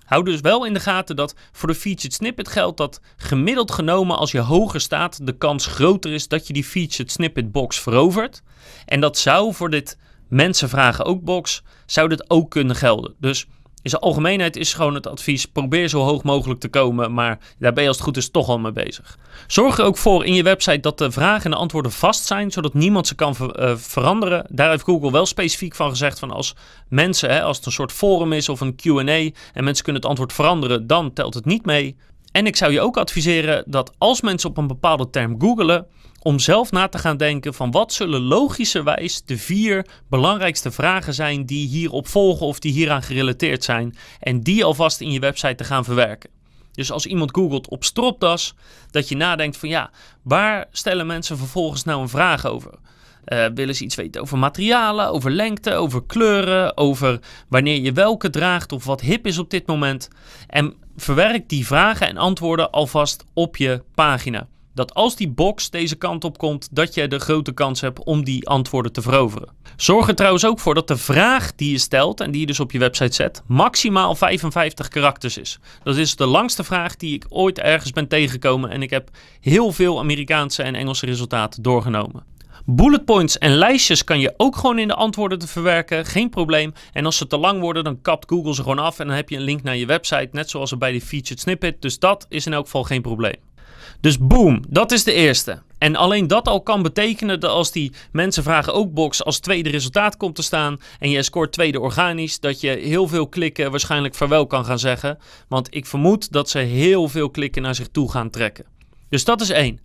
Hou 0.05 0.23
dus 0.23 0.41
wel 0.41 0.65
in 0.65 0.73
de 0.73 0.79
gaten 0.79 1.15
dat 1.15 1.35
voor 1.51 1.67
de 1.67 1.75
featured 1.75 2.13
snippet 2.13 2.47
geldt 2.47 2.77
dat 2.77 3.01
gemiddeld 3.17 3.71
genomen 3.71 4.17
als 4.17 4.31
je 4.31 4.39
hoger 4.39 4.81
staat, 4.81 5.25
de 5.25 5.37
kans 5.37 5.65
groter 5.65 6.13
is 6.13 6.27
dat 6.27 6.47
je 6.47 6.53
die 6.53 6.63
featured 6.63 7.11
snippet 7.11 7.51
box 7.51 7.79
verovert. 7.79 8.41
En 8.85 8.99
dat 8.99 9.17
zou 9.17 9.53
voor 9.53 9.69
dit 9.69 9.97
mensen 10.27 10.69
vragen 10.69 11.05
ook 11.05 11.21
box, 11.21 11.63
zou 11.85 12.09
dit 12.09 12.29
ook 12.29 12.51
kunnen 12.51 12.75
gelden. 12.75 13.15
Dus 13.19 13.47
in 13.87 13.93
zijn 13.93 14.05
algemeenheid 14.11 14.55
is 14.55 14.73
gewoon 14.73 14.93
het 14.93 15.07
advies: 15.07 15.45
probeer 15.45 15.87
zo 15.87 16.01
hoog 16.01 16.23
mogelijk 16.23 16.59
te 16.59 16.67
komen, 16.67 17.13
maar 17.13 17.39
daar 17.59 17.73
ben 17.73 17.83
je 17.83 17.87
als 17.89 17.97
het 17.97 18.05
goed 18.05 18.17
is 18.17 18.29
toch 18.29 18.49
al 18.49 18.59
mee 18.59 18.71
bezig. 18.71 19.17
Zorg 19.47 19.77
er 19.77 19.85
ook 19.85 19.97
voor 19.97 20.25
in 20.25 20.33
je 20.33 20.43
website 20.43 20.79
dat 20.79 20.97
de 20.97 21.11
vragen 21.11 21.43
en 21.43 21.51
de 21.51 21.57
antwoorden 21.57 21.91
vast 21.91 22.25
zijn, 22.25 22.51
zodat 22.51 22.73
niemand 22.73 23.07
ze 23.07 23.15
kan 23.15 23.35
eh, 23.35 23.75
veranderen. 23.75 24.45
Daar 24.49 24.69
heeft 24.69 24.83
Google 24.83 25.11
wel 25.11 25.25
specifiek 25.25 25.75
van 25.75 25.89
gezegd: 25.89 26.19
van 26.19 26.31
als 26.31 26.55
mensen, 26.87 27.29
hè, 27.29 27.41
als 27.41 27.57
het 27.57 27.65
een 27.65 27.71
soort 27.71 27.91
forum 27.91 28.33
is 28.33 28.49
of 28.49 28.61
een 28.61 28.75
QA 28.75 29.31
en 29.53 29.63
mensen 29.63 29.83
kunnen 29.83 30.01
het 30.01 30.09
antwoord 30.09 30.33
veranderen, 30.33 30.87
dan 30.87 31.13
telt 31.13 31.33
het 31.33 31.45
niet 31.45 31.65
mee. 31.65 31.95
En 32.31 32.45
ik 32.45 32.55
zou 32.55 32.71
je 32.71 32.81
ook 32.81 32.97
adviseren 32.97 33.63
dat 33.67 33.93
als 33.97 34.21
mensen 34.21 34.49
op 34.49 34.57
een 34.57 34.67
bepaalde 34.67 35.09
term 35.09 35.41
googelen, 35.41 35.87
om 36.27 36.39
zelf 36.39 36.71
na 36.71 36.87
te 36.87 36.97
gaan 36.97 37.17
denken 37.17 37.53
van 37.53 37.71
wat 37.71 37.93
zullen 37.93 38.21
logischerwijs 38.21 39.21
de 39.25 39.37
vier 39.37 39.85
belangrijkste 40.09 40.71
vragen 40.71 41.13
zijn 41.13 41.45
die 41.45 41.67
hierop 41.67 42.07
volgen 42.07 42.45
of 42.45 42.59
die 42.59 42.71
hieraan 42.71 43.03
gerelateerd 43.03 43.63
zijn 43.63 43.95
en 44.19 44.41
die 44.41 44.63
alvast 44.63 45.01
in 45.01 45.11
je 45.11 45.19
website 45.19 45.55
te 45.55 45.63
gaan 45.63 45.83
verwerken. 45.83 46.29
Dus 46.71 46.91
als 46.91 47.05
iemand 47.05 47.31
googelt 47.35 47.69
op 47.69 47.83
stropdas, 47.83 48.55
dat 48.91 49.09
je 49.09 49.15
nadenkt 49.15 49.57
van 49.57 49.69
ja, 49.69 49.89
waar 50.21 50.65
stellen 50.71 51.07
mensen 51.07 51.37
vervolgens 51.37 51.83
nou 51.83 52.01
een 52.01 52.09
vraag 52.09 52.45
over? 52.45 52.71
Uh, 53.25 53.45
willen 53.53 53.75
ze 53.75 53.83
iets 53.83 53.95
weten 53.95 54.21
over 54.21 54.37
materialen, 54.37 55.09
over 55.09 55.31
lengte, 55.31 55.73
over 55.73 56.05
kleuren, 56.05 56.77
over 56.77 57.19
wanneer 57.49 57.81
je 57.81 57.91
welke 57.91 58.29
draagt 58.29 58.71
of 58.71 58.85
wat 58.85 59.01
hip 59.01 59.27
is 59.27 59.37
op 59.37 59.49
dit 59.49 59.67
moment. 59.67 60.09
En 60.47 60.73
verwerk 60.95 61.49
die 61.49 61.67
vragen 61.67 62.07
en 62.07 62.17
antwoorden 62.17 62.71
alvast 62.71 63.25
op 63.33 63.57
je 63.57 63.83
pagina 63.95 64.47
dat 64.77 64.93
als 64.93 65.15
die 65.15 65.29
box 65.29 65.69
deze 65.69 65.95
kant 65.95 66.23
op 66.23 66.37
komt, 66.37 66.67
dat 66.71 66.93
je 66.93 67.07
de 67.07 67.19
grote 67.19 67.51
kans 67.51 67.81
hebt 67.81 68.03
om 68.03 68.23
die 68.23 68.47
antwoorden 68.47 68.91
te 68.91 69.01
veroveren. 69.01 69.49
Zorg 69.75 70.07
er 70.07 70.15
trouwens 70.15 70.45
ook 70.45 70.59
voor 70.59 70.73
dat 70.73 70.87
de 70.87 70.97
vraag 70.97 71.55
die 71.55 71.71
je 71.71 71.77
stelt 71.77 72.21
en 72.21 72.31
die 72.31 72.39
je 72.39 72.47
dus 72.47 72.59
op 72.59 72.71
je 72.71 72.79
website 72.79 73.15
zet, 73.15 73.43
maximaal 73.47 74.15
55 74.15 74.87
karakters 74.87 75.37
is. 75.37 75.59
Dat 75.83 75.97
is 75.97 76.15
de 76.15 76.25
langste 76.25 76.63
vraag 76.63 76.95
die 76.95 77.13
ik 77.13 77.25
ooit 77.29 77.59
ergens 77.59 77.91
ben 77.91 78.07
tegengekomen 78.07 78.69
en 78.69 78.81
ik 78.81 78.89
heb 78.89 79.09
heel 79.39 79.71
veel 79.71 79.99
Amerikaanse 79.99 80.63
en 80.63 80.75
Engelse 80.75 81.05
resultaten 81.05 81.61
doorgenomen. 81.63 82.23
Bullet 82.65 83.05
points 83.05 83.37
en 83.37 83.51
lijstjes 83.51 84.03
kan 84.03 84.19
je 84.19 84.33
ook 84.37 84.55
gewoon 84.55 84.79
in 84.79 84.87
de 84.87 84.93
antwoorden 84.93 85.39
te 85.39 85.47
verwerken, 85.47 86.05
geen 86.05 86.29
probleem. 86.29 86.73
En 86.93 87.05
als 87.05 87.17
ze 87.17 87.27
te 87.27 87.37
lang 87.37 87.61
worden, 87.61 87.83
dan 87.83 88.01
kapt 88.01 88.29
Google 88.29 88.53
ze 88.53 88.61
gewoon 88.61 88.79
af 88.79 88.99
en 88.99 89.07
dan 89.07 89.15
heb 89.15 89.29
je 89.29 89.35
een 89.35 89.41
link 89.41 89.63
naar 89.63 89.77
je 89.77 89.85
website, 89.85 90.29
net 90.31 90.49
zoals 90.49 90.71
er 90.71 90.77
bij 90.77 90.91
die 90.91 91.01
featured 91.01 91.39
snippet. 91.39 91.81
Dus 91.81 91.99
dat 91.99 92.25
is 92.29 92.45
in 92.45 92.53
elk 92.53 92.65
geval 92.65 92.83
geen 92.83 93.01
probleem. 93.01 93.46
Dus 93.99 94.17
boom, 94.17 94.63
dat 94.67 94.91
is 94.91 95.03
de 95.03 95.13
eerste. 95.13 95.61
En 95.77 95.95
alleen 95.95 96.27
dat 96.27 96.47
al 96.47 96.61
kan 96.61 96.81
betekenen 96.81 97.39
dat 97.39 97.51
als 97.51 97.71
die 97.71 97.91
mensen 98.11 98.43
vragen 98.43 98.73
ook 98.73 98.93
box 98.93 99.23
als 99.23 99.39
tweede 99.39 99.69
resultaat 99.69 100.17
komt 100.17 100.35
te 100.35 100.41
staan 100.41 100.79
en 100.99 101.09
je 101.09 101.23
scoort 101.23 101.51
tweede 101.51 101.79
organisch, 101.79 102.39
dat 102.39 102.61
je 102.61 102.69
heel 102.69 103.07
veel 103.07 103.27
klikken 103.27 103.71
waarschijnlijk 103.71 104.15
vaarwel 104.15 104.47
kan 104.47 104.65
gaan 104.65 104.79
zeggen. 104.79 105.17
Want 105.47 105.75
ik 105.75 105.85
vermoed 105.85 106.31
dat 106.31 106.49
ze 106.49 106.59
heel 106.59 107.09
veel 107.09 107.29
klikken 107.29 107.61
naar 107.61 107.75
zich 107.75 107.87
toe 107.87 108.11
gaan 108.11 108.29
trekken. 108.29 108.65
Dus 109.09 109.23
dat 109.23 109.41
is 109.41 109.49
één. 109.49 109.79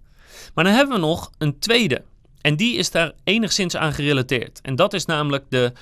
Maar 0.54 0.64
dan 0.64 0.72
hebben 0.72 0.94
we 0.94 1.00
nog 1.00 1.30
een 1.38 1.58
tweede. 1.58 2.02
En 2.40 2.56
die 2.56 2.76
is 2.76 2.90
daar 2.90 3.12
enigszins 3.24 3.76
aan 3.76 3.92
gerelateerd. 3.92 4.60
En 4.62 4.76
dat 4.76 4.92
is 4.92 5.04
namelijk 5.04 5.44
de 5.48 5.72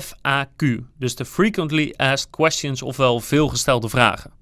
FAQ. 0.00 0.84
Dus 0.98 1.14
de 1.14 1.24
Frequently 1.24 1.94
Asked 1.96 2.30
Questions, 2.30 2.82
ofwel 2.82 3.20
veelgestelde 3.20 3.88
vragen. 3.88 4.39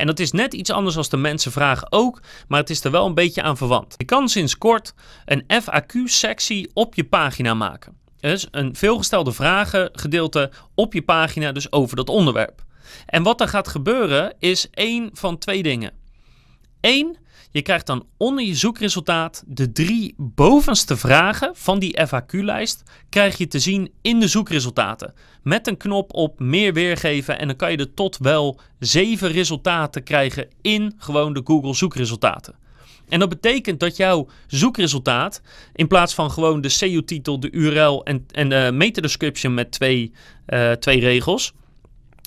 En 0.00 0.06
dat 0.06 0.18
is 0.18 0.32
net 0.32 0.54
iets 0.54 0.70
anders 0.70 0.96
als 0.96 1.08
de 1.08 1.16
mensen 1.16 1.52
vragen 1.52 1.92
ook, 1.92 2.20
maar 2.48 2.60
het 2.60 2.70
is 2.70 2.84
er 2.84 2.90
wel 2.90 3.06
een 3.06 3.14
beetje 3.14 3.42
aan 3.42 3.56
verwant. 3.56 3.94
Je 3.96 4.04
kan 4.04 4.28
sinds 4.28 4.58
kort 4.58 4.94
een 5.24 5.44
FAQ-sectie 5.62 6.70
op 6.74 6.94
je 6.94 7.04
pagina 7.04 7.54
maken. 7.54 7.96
Dus 8.20 8.46
een 8.50 8.76
veelgestelde 8.76 9.32
vragen 9.32 9.88
gedeelte 9.92 10.50
op 10.74 10.92
je 10.92 11.02
pagina, 11.02 11.52
dus 11.52 11.72
over 11.72 11.96
dat 11.96 12.08
onderwerp. 12.08 12.64
En 13.06 13.22
wat 13.22 13.40
er 13.40 13.48
gaat 13.48 13.68
gebeuren 13.68 14.34
is 14.38 14.70
één 14.70 15.10
van 15.12 15.38
twee 15.38 15.62
dingen. 15.62 15.92
Eén, 16.80 17.16
je 17.50 17.62
krijgt 17.62 17.86
dan 17.86 18.06
onder 18.16 18.44
je 18.44 18.54
zoekresultaat 18.54 19.44
de 19.46 19.72
drie 19.72 20.14
bovenste 20.16 20.96
vragen 20.96 21.50
van 21.54 21.78
die 21.78 21.98
FAQ-lijst 22.06 22.82
krijg 23.08 23.38
je 23.38 23.48
te 23.48 23.58
zien 23.58 23.92
in 24.02 24.20
de 24.20 24.28
zoekresultaten. 24.28 25.14
Met 25.42 25.66
een 25.66 25.76
knop 25.76 26.14
op 26.14 26.40
meer 26.40 26.72
weergeven 26.72 27.38
en 27.38 27.46
dan 27.46 27.56
kan 27.56 27.70
je 27.70 27.76
er 27.76 27.94
tot 27.94 28.18
wel 28.18 28.60
zeven 28.78 29.30
resultaten 29.30 30.02
krijgen 30.02 30.48
in 30.62 30.94
gewoon 30.98 31.32
de 31.32 31.40
Google 31.44 31.74
zoekresultaten. 31.74 32.54
En 33.08 33.18
dat 33.18 33.28
betekent 33.28 33.80
dat 33.80 33.96
jouw 33.96 34.28
zoekresultaat, 34.46 35.42
in 35.74 35.86
plaats 35.86 36.14
van 36.14 36.30
gewoon 36.30 36.60
de 36.60 36.68
SEO-titel, 36.68 37.40
de 37.40 37.50
URL 37.50 38.04
en, 38.04 38.26
en 38.30 38.48
de 38.48 38.70
meta-description 38.72 39.54
met 39.54 39.72
twee, 39.72 40.12
uh, 40.46 40.72
twee 40.72 41.00
regels, 41.00 41.52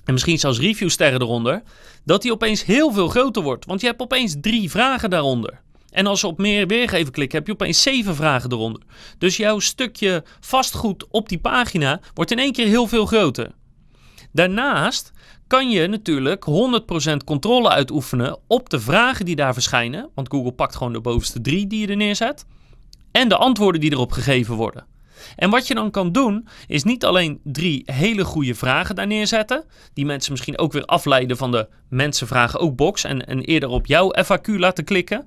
en 0.05 0.13
misschien 0.13 0.39
zelfs 0.39 0.60
reviewsterren 0.60 1.22
eronder, 1.22 1.62
dat 2.05 2.22
die 2.22 2.31
opeens 2.31 2.65
heel 2.65 2.91
veel 2.91 3.07
groter 3.07 3.43
wordt. 3.43 3.65
Want 3.65 3.81
je 3.81 3.88
hebt 3.88 4.01
opeens 4.01 4.36
drie 4.41 4.69
vragen 4.69 5.10
daaronder. 5.10 5.62
En 5.89 6.05
als 6.05 6.22
je 6.22 6.27
op 6.27 6.38
meer 6.38 6.67
weergeven 6.67 7.12
klikt, 7.12 7.33
heb 7.33 7.48
je 7.48 7.53
opeens 7.53 7.81
zeven 7.81 8.15
vragen 8.15 8.51
eronder. 8.51 8.81
Dus 9.17 9.38
jouw 9.38 9.60
stukje 9.60 10.24
vastgoed 10.39 11.05
op 11.10 11.29
die 11.29 11.39
pagina 11.39 12.00
wordt 12.13 12.31
in 12.31 12.39
één 12.39 12.51
keer 12.51 12.67
heel 12.67 12.88
veel 12.88 13.05
groter. 13.05 13.51
Daarnaast 14.31 15.12
kan 15.48 15.69
je 15.69 15.88
natuurlijk 15.88 16.45
100% 17.12 17.17
controle 17.25 17.69
uitoefenen 17.69 18.38
op 18.48 18.69
de 18.69 18.79
vragen 18.79 19.25
die 19.25 19.36
daar 19.36 19.53
verschijnen. 19.53 20.10
Want 20.15 20.29
Google 20.29 20.51
pakt 20.51 20.75
gewoon 20.75 20.93
de 20.93 21.01
bovenste 21.01 21.41
drie 21.41 21.67
die 21.67 21.79
je 21.79 21.88
er 21.88 21.95
neerzet. 21.95 22.45
En 23.12 23.29
de 23.29 23.38
antwoorden 23.38 23.81
die 23.81 23.91
erop 23.91 24.12
gegeven 24.12 24.55
worden. 24.55 24.86
En 25.36 25.50
wat 25.50 25.68
je 25.68 25.74
dan 25.74 25.92
kan 25.92 26.12
doen, 26.12 26.48
is 26.68 26.84
niet 26.84 27.06
alleen 27.06 27.39
drie 27.44 27.82
hele 27.86 28.24
goede 28.24 28.56
vragen 28.56 28.96
daar 28.96 29.08
neerzetten, 29.08 29.65
die 29.94 30.06
mensen 30.06 30.32
misschien 30.32 30.58
ook 30.58 30.72
weer 30.72 30.86
afleiden 30.86 31.38
van 31.38 31.51
de 31.51 31.68
mensen 31.89 32.27
vragen 32.27 32.60
ook 32.60 32.75
box 32.75 33.03
en, 33.03 33.25
en 33.25 33.42
eerder 33.42 33.70
op 33.70 33.86
jouw 33.86 34.13
FAQ 34.24 34.46
laten 34.46 34.84
klikken. 34.84 35.25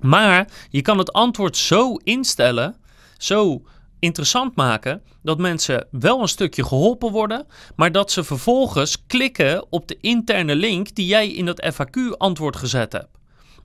Maar 0.00 0.48
je 0.70 0.82
kan 0.82 0.98
het 0.98 1.12
antwoord 1.12 1.56
zo 1.56 1.94
instellen, 1.94 2.76
zo 3.18 3.62
interessant 3.98 4.56
maken, 4.56 5.02
dat 5.22 5.38
mensen 5.38 5.86
wel 5.90 6.20
een 6.20 6.28
stukje 6.28 6.64
geholpen 6.64 7.12
worden, 7.12 7.46
maar 7.76 7.92
dat 7.92 8.12
ze 8.12 8.24
vervolgens 8.24 9.06
klikken 9.06 9.66
op 9.70 9.88
de 9.88 9.98
interne 10.00 10.56
link 10.56 10.94
die 10.94 11.06
jij 11.06 11.28
in 11.28 11.46
dat 11.46 11.72
FAQ-antwoord 11.74 12.56
gezet 12.56 12.92
hebt. 12.92 13.15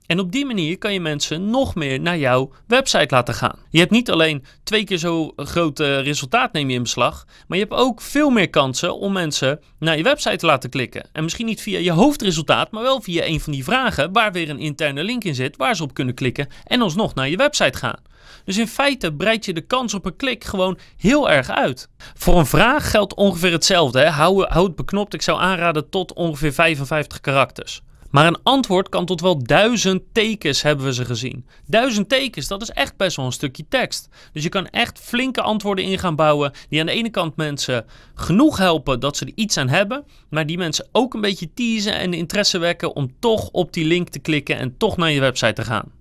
En 0.06 0.18
op 0.18 0.32
die 0.32 0.46
manier 0.46 0.78
kan 0.78 0.92
je 0.92 1.00
mensen 1.00 1.50
nog 1.50 1.74
meer 1.74 2.00
naar 2.00 2.18
jouw 2.18 2.52
website 2.66 3.14
laten 3.14 3.34
gaan. 3.34 3.58
Je 3.70 3.78
hebt 3.78 3.90
niet 3.90 4.10
alleen 4.10 4.44
twee 4.64 4.84
keer 4.84 4.98
zo 4.98 5.32
groot 5.36 5.78
resultaat 5.78 6.52
neem 6.52 6.68
je 6.68 6.76
in 6.76 6.82
beslag, 6.82 7.26
maar 7.46 7.58
je 7.58 7.64
hebt 7.64 7.76
ook 7.76 8.00
veel 8.00 8.30
meer 8.30 8.50
kansen 8.50 8.98
om 8.98 9.12
mensen 9.12 9.60
naar 9.78 9.96
je 9.96 10.02
website 10.02 10.36
te 10.36 10.46
laten 10.46 10.70
klikken. 10.70 11.08
En 11.12 11.22
misschien 11.22 11.46
niet 11.46 11.60
via 11.60 11.78
je 11.78 11.92
hoofdresultaat, 11.92 12.70
maar 12.70 12.82
wel 12.82 13.00
via 13.00 13.24
een 13.24 13.40
van 13.40 13.52
die 13.52 13.64
vragen 13.64 14.12
waar 14.12 14.32
weer 14.32 14.50
een 14.50 14.58
interne 14.58 15.04
link 15.04 15.24
in 15.24 15.34
zit, 15.34 15.56
waar 15.56 15.76
ze 15.76 15.82
op 15.82 15.94
kunnen 15.94 16.14
klikken 16.14 16.48
en 16.64 16.80
alsnog 16.80 17.14
naar 17.14 17.28
je 17.28 17.36
website 17.36 17.78
gaan. 17.78 18.00
Dus 18.44 18.58
in 18.58 18.68
feite 18.68 19.14
breid 19.14 19.44
je 19.44 19.52
de 19.52 19.60
kans 19.60 19.94
op 19.94 20.06
een 20.06 20.16
klik 20.16 20.44
gewoon 20.44 20.78
heel 20.96 21.30
erg 21.30 21.50
uit. 21.50 21.88
Voor 22.14 22.38
een 22.38 22.46
vraag 22.46 22.90
geldt 22.90 23.14
ongeveer 23.14 23.52
hetzelfde. 23.52 24.00
Hè? 24.00 24.08
Hou, 24.08 24.46
hou 24.48 24.66
het 24.66 24.76
beknopt. 24.76 25.14
Ik 25.14 25.22
zou 25.22 25.40
aanraden 25.40 25.90
tot 25.90 26.12
ongeveer 26.12 26.52
55 26.52 27.20
karakters. 27.20 27.82
Maar 28.12 28.26
een 28.26 28.42
antwoord 28.42 28.88
kan 28.88 29.04
tot 29.06 29.20
wel 29.20 29.42
duizend 29.42 30.02
tekens 30.12 30.62
hebben 30.62 30.84
we 30.84 30.94
ze 30.94 31.04
gezien. 31.04 31.46
Duizend 31.66 32.08
tekens, 32.08 32.46
dat 32.46 32.62
is 32.62 32.70
echt 32.70 32.96
best 32.96 33.16
wel 33.16 33.26
een 33.26 33.32
stukje 33.32 33.64
tekst. 33.68 34.08
Dus 34.32 34.42
je 34.42 34.48
kan 34.48 34.68
echt 34.68 34.98
flinke 34.98 35.42
antwoorden 35.42 35.84
in 35.84 35.98
gaan 35.98 36.16
bouwen 36.16 36.52
die 36.68 36.80
aan 36.80 36.86
de 36.86 36.92
ene 36.92 37.10
kant 37.10 37.36
mensen 37.36 37.84
genoeg 38.14 38.58
helpen 38.58 39.00
dat 39.00 39.16
ze 39.16 39.24
er 39.24 39.32
iets 39.34 39.56
aan 39.56 39.68
hebben, 39.68 40.04
maar 40.30 40.46
die 40.46 40.58
mensen 40.58 40.88
ook 40.92 41.14
een 41.14 41.20
beetje 41.20 41.52
teasen 41.54 41.98
en 41.98 42.14
interesse 42.14 42.58
wekken 42.58 42.96
om 42.96 43.12
toch 43.18 43.48
op 43.48 43.72
die 43.72 43.84
link 43.84 44.08
te 44.08 44.18
klikken 44.18 44.58
en 44.58 44.76
toch 44.76 44.96
naar 44.96 45.10
je 45.10 45.20
website 45.20 45.52
te 45.52 45.64
gaan. 45.64 45.92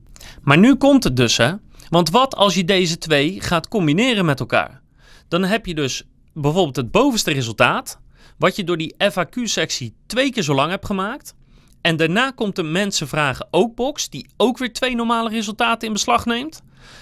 Maar 0.41 0.57
nu 0.57 0.75
komt 0.75 1.03
het 1.03 1.17
dus 1.17 1.37
hè. 1.37 1.53
Want 1.89 2.09
wat 2.09 2.35
als 2.35 2.53
je 2.53 2.65
deze 2.65 2.97
twee 2.97 3.41
gaat 3.41 3.67
combineren 3.67 4.25
met 4.25 4.39
elkaar? 4.39 4.81
Dan 5.27 5.43
heb 5.43 5.65
je 5.65 5.75
dus 5.75 6.03
bijvoorbeeld 6.33 6.75
het 6.75 6.91
bovenste 6.91 7.31
resultaat, 7.31 7.99
wat 8.37 8.55
je 8.55 8.63
door 8.63 8.77
die 8.77 8.95
FAQ-sectie 9.11 9.95
twee 10.05 10.31
keer 10.31 10.43
zo 10.43 10.53
lang 10.53 10.69
hebt 10.69 10.85
gemaakt. 10.85 11.35
En 11.81 11.95
daarna 11.95 12.31
komt 12.31 12.55
de 12.55 12.63
mensen 12.63 13.07
vragen 13.07 13.47
ook 13.51 13.75
box, 13.75 14.09
die 14.09 14.29
ook 14.37 14.57
weer 14.57 14.73
twee 14.73 14.95
normale 14.95 15.29
resultaten 15.29 15.87
in 15.87 15.93
beslag 15.93 16.25
neemt. 16.25 16.61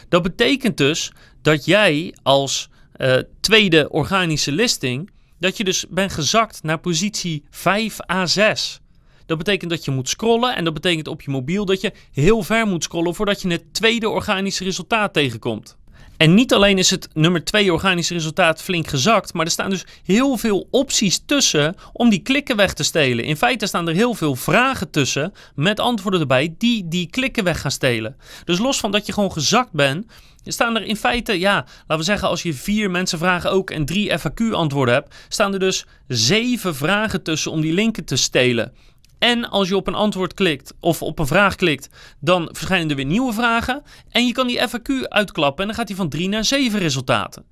Dat 0.09 0.24
betekent 0.24 0.77
dus 0.77 1.12
dat 1.41 1.65
jij 1.65 2.15
als 2.24 2.69
uh, 2.98 3.17
tweede 3.39 3.89
organische 3.89 4.51
listing, 4.51 5.09
dat 5.39 5.57
je 5.57 5.63
dus 5.63 5.86
bent 5.89 6.13
gezakt 6.13 6.63
naar 6.63 6.79
positie 6.79 7.43
5 7.50 7.98
A6. 8.13 8.81
Dat 9.25 9.38
betekent 9.38 9.69
dat 9.69 9.86
je 9.86 9.91
moet 9.91 10.09
scrollen 10.09 10.55
en 10.55 10.63
dat 10.63 10.74
betekent 10.74 11.07
op 11.07 11.21
je 11.21 11.31
mobiel 11.31 11.65
dat 11.65 11.81
je 11.81 11.93
heel 12.12 12.43
ver 12.43 12.67
moet 12.67 12.83
scrollen 12.83 13.15
voordat 13.15 13.41
je 13.41 13.48
het 13.50 13.74
tweede 13.74 14.09
organische 14.09 14.63
resultaat 14.63 15.13
tegenkomt. 15.13 15.77
En 16.19 16.33
niet 16.33 16.53
alleen 16.53 16.77
is 16.77 16.89
het 16.89 17.09
nummer 17.13 17.43
2 17.43 17.73
organische 17.73 18.13
resultaat 18.13 18.61
flink 18.61 18.88
gezakt, 18.88 19.33
maar 19.33 19.45
er 19.45 19.51
staan 19.51 19.69
dus 19.69 19.85
heel 20.03 20.38
veel 20.38 20.67
opties 20.71 21.21
tussen 21.25 21.75
om 21.93 22.09
die 22.09 22.21
klikken 22.21 22.55
weg 22.55 22.73
te 22.73 22.83
stelen. 22.83 23.25
In 23.25 23.38
feite 23.38 23.67
staan 23.67 23.88
er 23.88 23.93
heel 23.93 24.13
veel 24.13 24.35
vragen 24.35 24.89
tussen 24.89 25.33
met 25.55 25.79
antwoorden 25.79 26.19
erbij 26.19 26.55
die 26.57 26.88
die 26.88 27.09
klikken 27.09 27.43
weg 27.43 27.61
gaan 27.61 27.71
stelen. 27.71 28.15
Dus 28.45 28.57
los 28.57 28.79
van 28.79 28.91
dat 28.91 29.05
je 29.05 29.13
gewoon 29.13 29.31
gezakt 29.31 29.71
bent, 29.71 30.05
staan 30.43 30.75
er 30.75 30.83
in 30.83 30.95
feite, 30.95 31.39
ja, 31.39 31.53
laten 31.53 31.97
we 31.97 32.03
zeggen, 32.03 32.27
als 32.27 32.43
je 32.43 32.53
vier 32.53 32.91
mensen 32.91 33.19
vragen 33.19 33.51
ook 33.51 33.69
en 33.71 33.85
drie 33.85 34.19
FAQ-antwoorden 34.19 34.93
hebt, 34.93 35.15
staan 35.29 35.53
er 35.53 35.59
dus 35.59 35.85
zeven 36.07 36.75
vragen 36.75 37.23
tussen 37.23 37.51
om 37.51 37.61
die 37.61 37.73
linken 37.73 38.05
te 38.05 38.15
stelen. 38.15 38.73
En 39.19 39.49
als 39.49 39.67
je 39.67 39.75
op 39.75 39.88
een 39.88 39.95
antwoord 39.95 40.33
klikt 40.33 40.73
of 40.79 41.01
op 41.01 41.19
een 41.19 41.27
vraag 41.27 41.55
klikt, 41.55 41.89
dan 42.19 42.49
verschijnen 42.51 42.89
er 42.89 42.95
weer 42.95 43.05
nieuwe 43.05 43.33
vragen. 43.33 43.83
En 44.09 44.25
je 44.25 44.31
kan 44.31 44.47
die 44.47 44.67
FAQ 44.67 45.07
uitklappen 45.07 45.61
en 45.61 45.67
dan 45.67 45.77
gaat 45.77 45.88
hij 45.88 45.97
van 45.97 46.09
3 46.09 46.29
naar 46.29 46.45
7 46.45 46.79
resultaten. 46.79 47.45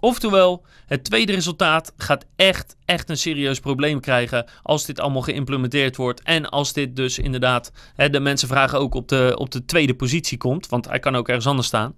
Oftewel, 0.00 0.64
het 0.86 1.04
tweede 1.04 1.32
resultaat 1.32 1.92
gaat 1.96 2.24
echt, 2.36 2.76
echt 2.84 3.10
een 3.10 3.16
serieus 3.16 3.60
probleem 3.60 4.00
krijgen 4.00 4.46
als 4.62 4.84
dit 4.84 5.00
allemaal 5.00 5.22
geïmplementeerd 5.22 5.96
wordt. 5.96 6.22
En 6.22 6.50
als 6.50 6.72
dit 6.72 6.96
dus 6.96 7.18
inderdaad, 7.18 7.72
hè, 7.94 8.10
de 8.10 8.20
mensen 8.20 8.48
vragen 8.48 8.78
ook 8.78 8.94
op 8.94 9.08
de, 9.08 9.34
op 9.38 9.50
de 9.50 9.64
tweede 9.64 9.94
positie 9.94 10.38
komt, 10.38 10.68
want 10.68 10.88
hij 10.88 10.98
kan 10.98 11.16
ook 11.16 11.28
ergens 11.28 11.46
anders 11.46 11.66
staan. 11.66 11.94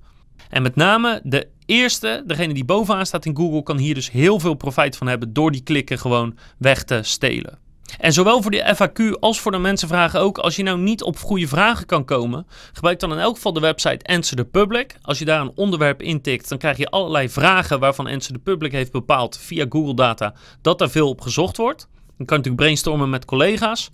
En 0.48 0.62
met 0.62 0.76
name 0.76 1.20
de 1.22 1.48
eerste, 1.64 2.22
degene 2.26 2.54
die 2.54 2.64
bovenaan 2.64 3.06
staat 3.06 3.26
in 3.26 3.36
Google, 3.36 3.62
kan 3.62 3.78
hier 3.78 3.94
dus 3.94 4.10
heel 4.10 4.40
veel 4.40 4.54
profijt 4.54 4.96
van 4.96 5.06
hebben 5.06 5.32
door 5.32 5.50
die 5.50 5.62
klikken 5.62 5.98
gewoon 5.98 6.38
weg 6.58 6.84
te 6.84 6.98
stelen. 7.02 7.65
En 7.99 8.12
zowel 8.12 8.43
voor 8.43 8.50
de 8.50 8.75
FAQ 8.76 9.19
als 9.21 9.40
voor 9.40 9.52
de 9.52 9.59
mensenvragen 9.59 10.21
ook. 10.21 10.38
Als 10.38 10.57
je 10.57 10.62
nou 10.62 10.78
niet 10.78 11.02
op 11.02 11.19
goede 11.19 11.49
vragen 11.49 11.87
kan 11.87 12.05
komen, 12.05 12.47
gebruik 12.73 13.00
dan 13.00 13.12
in 13.12 13.19
elk 13.19 13.35
geval 13.35 13.52
de 13.52 13.61
website 13.61 14.05
Answer 14.05 14.37
the 14.37 14.45
Public. 14.45 14.97
Als 15.02 15.19
je 15.19 15.25
daar 15.25 15.40
een 15.40 15.52
onderwerp 15.55 16.02
intikt, 16.02 16.49
dan 16.49 16.59
krijg 16.59 16.76
je 16.76 16.88
allerlei 16.88 17.28
vragen 17.28 17.81
waarvan 17.81 18.07
Answer 18.07 18.35
the 18.35 18.40
Public 18.40 18.73
heeft 18.73 18.93
bepaald 18.93 19.38
via 19.38 19.66
Google 19.69 19.95
Data 19.95 20.35
dat 20.62 20.81
er 20.81 20.90
veel 20.90 21.09
op 21.09 21.21
gezocht 21.21 21.57
wordt. 21.57 21.88
Dan 22.16 22.26
kan 22.26 22.37
je 22.37 22.43
natuurlijk 22.43 22.57
brainstormen 22.57 23.11
met 23.11 23.25
collega's. 23.25 23.90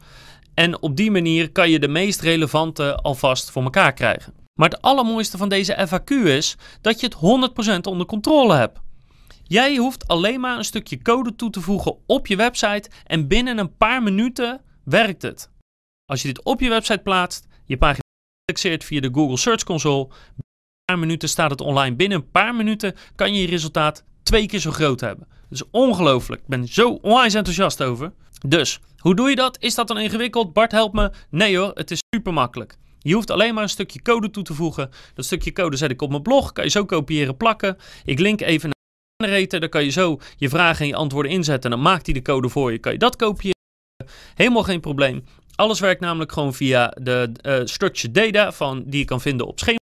En 0.54 0.82
op 0.82 0.96
die 0.96 1.10
manier 1.10 1.50
kan 1.50 1.70
je 1.70 1.78
de 1.78 1.88
meest 1.88 2.20
relevante 2.20 2.94
alvast 2.94 3.50
voor 3.50 3.62
elkaar 3.62 3.92
krijgen. 3.92 4.32
Maar 4.54 4.68
het 4.68 4.82
allermooiste 4.82 5.36
van 5.36 5.48
deze 5.48 5.86
FAQ 5.88 6.26
is 6.26 6.56
dat 6.80 7.00
je 7.00 7.06
het 7.06 7.16
100% 7.76 7.80
onder 7.82 8.06
controle 8.06 8.54
hebt. 8.54 8.78
Jij 9.52 9.76
hoeft 9.76 10.08
alleen 10.08 10.40
maar 10.40 10.58
een 10.58 10.64
stukje 10.64 11.02
code 11.02 11.36
toe 11.36 11.50
te 11.50 11.60
voegen 11.60 11.96
op 12.06 12.26
je 12.26 12.36
website 12.36 12.90
en 13.04 13.28
binnen 13.28 13.58
een 13.58 13.76
paar 13.76 14.02
minuten 14.02 14.60
werkt 14.84 15.22
het. 15.22 15.50
Als 16.04 16.22
je 16.22 16.28
dit 16.28 16.42
op 16.42 16.60
je 16.60 16.68
website 16.68 16.98
plaatst, 16.98 17.46
je 17.64 17.76
pagina 17.76 18.02
indexeert 18.44 18.84
via 18.84 19.00
de 19.00 19.10
Google 19.12 19.36
Search 19.36 19.64
Console, 19.64 20.04
binnen 20.06 20.34
een 20.36 20.84
paar 20.84 20.98
minuten 20.98 21.28
staat 21.28 21.50
het 21.50 21.60
online. 21.60 21.96
Binnen 21.96 22.18
een 22.18 22.30
paar 22.30 22.54
minuten 22.54 22.94
kan 23.14 23.34
je 23.34 23.40
je 23.40 23.46
resultaat 23.46 24.04
twee 24.22 24.46
keer 24.46 24.60
zo 24.60 24.70
groot 24.70 25.00
hebben. 25.00 25.28
Dat 25.28 25.60
is 25.60 25.70
ongelooflijk. 25.70 26.40
Ik 26.40 26.48
ben 26.48 26.68
zo 26.68 26.98
onwijs 27.02 27.34
enthousiast 27.34 27.82
over. 27.82 28.12
Dus, 28.46 28.80
hoe 28.98 29.14
doe 29.14 29.28
je 29.28 29.36
dat? 29.36 29.56
Is 29.60 29.74
dat 29.74 29.88
dan 29.88 29.98
ingewikkeld? 29.98 30.52
Bart, 30.52 30.72
help 30.72 30.92
me. 30.92 31.12
Nee 31.30 31.58
hoor, 31.58 31.70
het 31.74 31.90
is 31.90 31.98
super 32.16 32.32
makkelijk. 32.32 32.76
Je 32.98 33.14
hoeft 33.14 33.30
alleen 33.30 33.54
maar 33.54 33.62
een 33.62 33.68
stukje 33.68 34.02
code 34.02 34.30
toe 34.30 34.42
te 34.42 34.54
voegen. 34.54 34.90
Dat 35.14 35.24
stukje 35.24 35.52
code 35.52 35.76
zet 35.76 35.90
ik 35.90 36.02
op 36.02 36.10
mijn 36.10 36.22
blog. 36.22 36.52
Kan 36.52 36.64
je 36.64 36.70
zo 36.70 36.84
kopiëren, 36.84 37.36
plakken. 37.36 37.76
Ik 38.04 38.18
link 38.18 38.40
even 38.40 38.68
naar 38.68 38.80
generator. 39.22 39.60
Dan 39.60 39.68
kan 39.68 39.84
je 39.84 39.90
zo 39.90 40.20
je 40.36 40.48
vragen 40.48 40.80
en 40.80 40.86
je 40.86 40.94
antwoorden 40.96 41.32
inzetten. 41.32 41.70
En 41.70 41.76
dan 41.76 41.86
maakt 41.86 42.06
hij 42.06 42.14
de 42.14 42.22
code 42.22 42.48
voor 42.48 42.72
je. 42.72 42.78
Kan 42.78 42.92
je 42.92 42.98
dat 42.98 43.16
kopiëren. 43.16 43.56
Helemaal 44.34 44.62
geen 44.62 44.80
probleem. 44.80 45.24
Alles 45.54 45.80
werkt 45.80 46.00
namelijk 46.00 46.32
gewoon 46.32 46.54
via 46.54 46.94
de 47.00 47.32
uh, 47.42 47.60
structured 47.64 48.14
data 48.14 48.52
van, 48.52 48.82
die 48.86 48.98
je 48.98 49.04
kan 49.04 49.20
vinden 49.20 49.46
op 49.46 49.58
schema. 49.58 49.80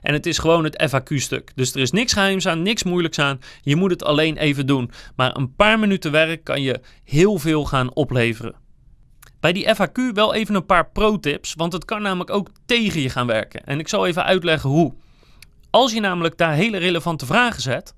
En 0.00 0.12
het 0.12 0.26
is 0.26 0.38
gewoon 0.38 0.64
het 0.64 0.90
FAQ-stuk. 0.90 1.52
Dus 1.54 1.74
er 1.74 1.80
is 1.80 1.90
niks 1.90 2.12
geheims 2.12 2.46
aan, 2.46 2.62
niks 2.62 2.82
moeilijks 2.82 3.18
aan. 3.18 3.40
Je 3.62 3.76
moet 3.76 3.90
het 3.90 4.04
alleen 4.04 4.36
even 4.36 4.66
doen. 4.66 4.90
Maar 5.16 5.36
een 5.36 5.54
paar 5.54 5.78
minuten 5.78 6.10
werk 6.10 6.44
kan 6.44 6.62
je 6.62 6.80
heel 7.04 7.38
veel 7.38 7.64
gaan 7.64 7.94
opleveren. 7.94 8.54
Bij 9.40 9.52
die 9.52 9.74
FAQ 9.74 10.12
wel 10.12 10.34
even 10.34 10.54
een 10.54 10.66
paar 10.66 10.90
pro-tips, 10.90 11.54
want 11.54 11.72
het 11.72 11.84
kan 11.84 12.02
namelijk 12.02 12.30
ook 12.30 12.48
tegen 12.66 13.00
je 13.00 13.10
gaan 13.10 13.26
werken. 13.26 13.64
En 13.64 13.78
ik 13.78 13.88
zal 13.88 14.06
even 14.06 14.24
uitleggen 14.24 14.70
hoe. 14.70 14.94
Als 15.70 15.92
je 15.92 16.00
namelijk 16.00 16.36
daar 16.36 16.52
hele 16.52 16.78
relevante 16.78 17.26
vragen 17.26 17.62
zet, 17.62 17.94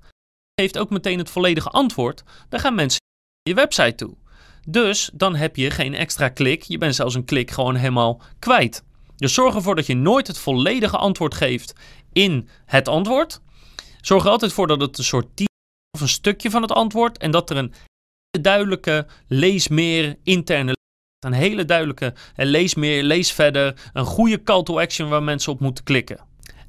geeft 0.61 0.77
ook 0.77 0.89
meteen 0.89 1.17
het 1.17 1.29
volledige 1.29 1.69
antwoord, 1.69 2.23
dan 2.49 2.59
gaan 2.59 2.75
mensen 2.75 3.01
naar 3.43 3.55
je 3.55 3.61
website 3.61 3.95
toe. 3.95 4.15
Dus 4.67 5.09
dan 5.13 5.35
heb 5.35 5.55
je 5.55 5.71
geen 5.71 5.93
extra 5.93 6.29
klik, 6.29 6.63
je 6.63 6.77
bent 6.77 6.95
zelfs 6.95 7.15
een 7.15 7.25
klik 7.25 7.51
gewoon 7.51 7.75
helemaal 7.75 8.21
kwijt. 8.39 8.83
Dus 9.15 9.33
zorg 9.33 9.55
ervoor 9.55 9.75
dat 9.75 9.85
je 9.85 9.95
nooit 9.95 10.27
het 10.27 10.37
volledige 10.37 10.97
antwoord 10.97 11.33
geeft 11.33 11.73
in 12.13 12.49
het 12.65 12.87
antwoord. 12.87 13.41
Zorg 14.01 14.23
er 14.23 14.29
altijd 14.29 14.53
voor 14.53 14.67
dat 14.67 14.81
het 14.81 14.97
een 14.97 15.03
soort 15.03 15.41
of 15.91 16.01
een 16.01 16.07
stukje 16.07 16.49
van 16.49 16.61
het 16.61 16.71
antwoord 16.71 17.17
en 17.17 17.31
dat 17.31 17.49
er 17.49 17.57
een 17.57 17.73
duidelijke 18.41 19.07
lees 19.27 19.67
meer 19.67 20.17
interne 20.23 20.73
een 21.25 21.33
hele 21.33 21.65
duidelijke 21.65 22.13
lees 22.35 22.75
meer, 22.75 23.03
lees 23.03 23.31
verder, 23.31 23.89
een 23.93 24.05
goede 24.05 24.43
call 24.43 24.63
to 24.63 24.79
action 24.79 25.09
waar 25.09 25.23
mensen 25.23 25.51
op 25.51 25.59
moeten 25.59 25.83
klikken. 25.83 26.19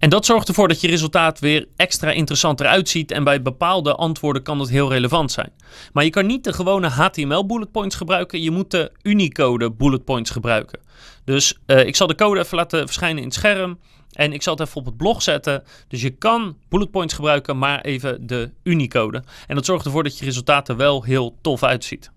En 0.02 0.10
dat 0.10 0.26
zorgt 0.26 0.48
ervoor 0.48 0.68
dat 0.68 0.80
je 0.80 0.88
resultaat 0.88 1.38
weer 1.38 1.68
extra 1.76 2.10
interessanter 2.10 2.66
uitziet 2.66 3.10
en 3.10 3.24
bij 3.24 3.42
bepaalde 3.42 3.94
antwoorden 3.94 4.42
kan 4.42 4.58
dat 4.58 4.68
heel 4.68 4.90
relevant 4.90 5.32
zijn. 5.32 5.52
Maar 5.92 6.04
je 6.04 6.10
kan 6.10 6.26
niet 6.26 6.44
de 6.44 6.52
gewone 6.52 6.88
HTML 6.88 7.46
bullet 7.46 7.72
points 7.72 7.96
gebruiken, 7.96 8.42
je 8.42 8.50
moet 8.50 8.70
de 8.70 8.92
Unicode 9.02 9.70
bullet 9.70 10.04
points 10.04 10.30
gebruiken. 10.30 10.80
Dus 11.24 11.58
uh, 11.66 11.86
ik 11.86 11.96
zal 11.96 12.06
de 12.06 12.14
code 12.14 12.40
even 12.40 12.56
laten 12.56 12.86
verschijnen 12.86 13.18
in 13.18 13.24
het 13.24 13.34
scherm 13.34 13.78
en 14.12 14.32
ik 14.32 14.42
zal 14.42 14.54
het 14.56 14.66
even 14.66 14.80
op 14.80 14.86
het 14.86 14.96
blog 14.96 15.22
zetten. 15.22 15.62
Dus 15.88 16.02
je 16.02 16.10
kan 16.10 16.56
bullet 16.68 16.90
points 16.90 17.14
gebruiken, 17.14 17.58
maar 17.58 17.80
even 17.80 18.26
de 18.26 18.50
Unicode. 18.62 19.22
En 19.46 19.54
dat 19.54 19.64
zorgt 19.64 19.84
ervoor 19.84 20.02
dat 20.02 20.18
je 20.18 20.24
resultaten 20.24 20.76
wel 20.76 21.02
heel 21.02 21.36
tof 21.40 21.62
uitziet. 21.62 22.11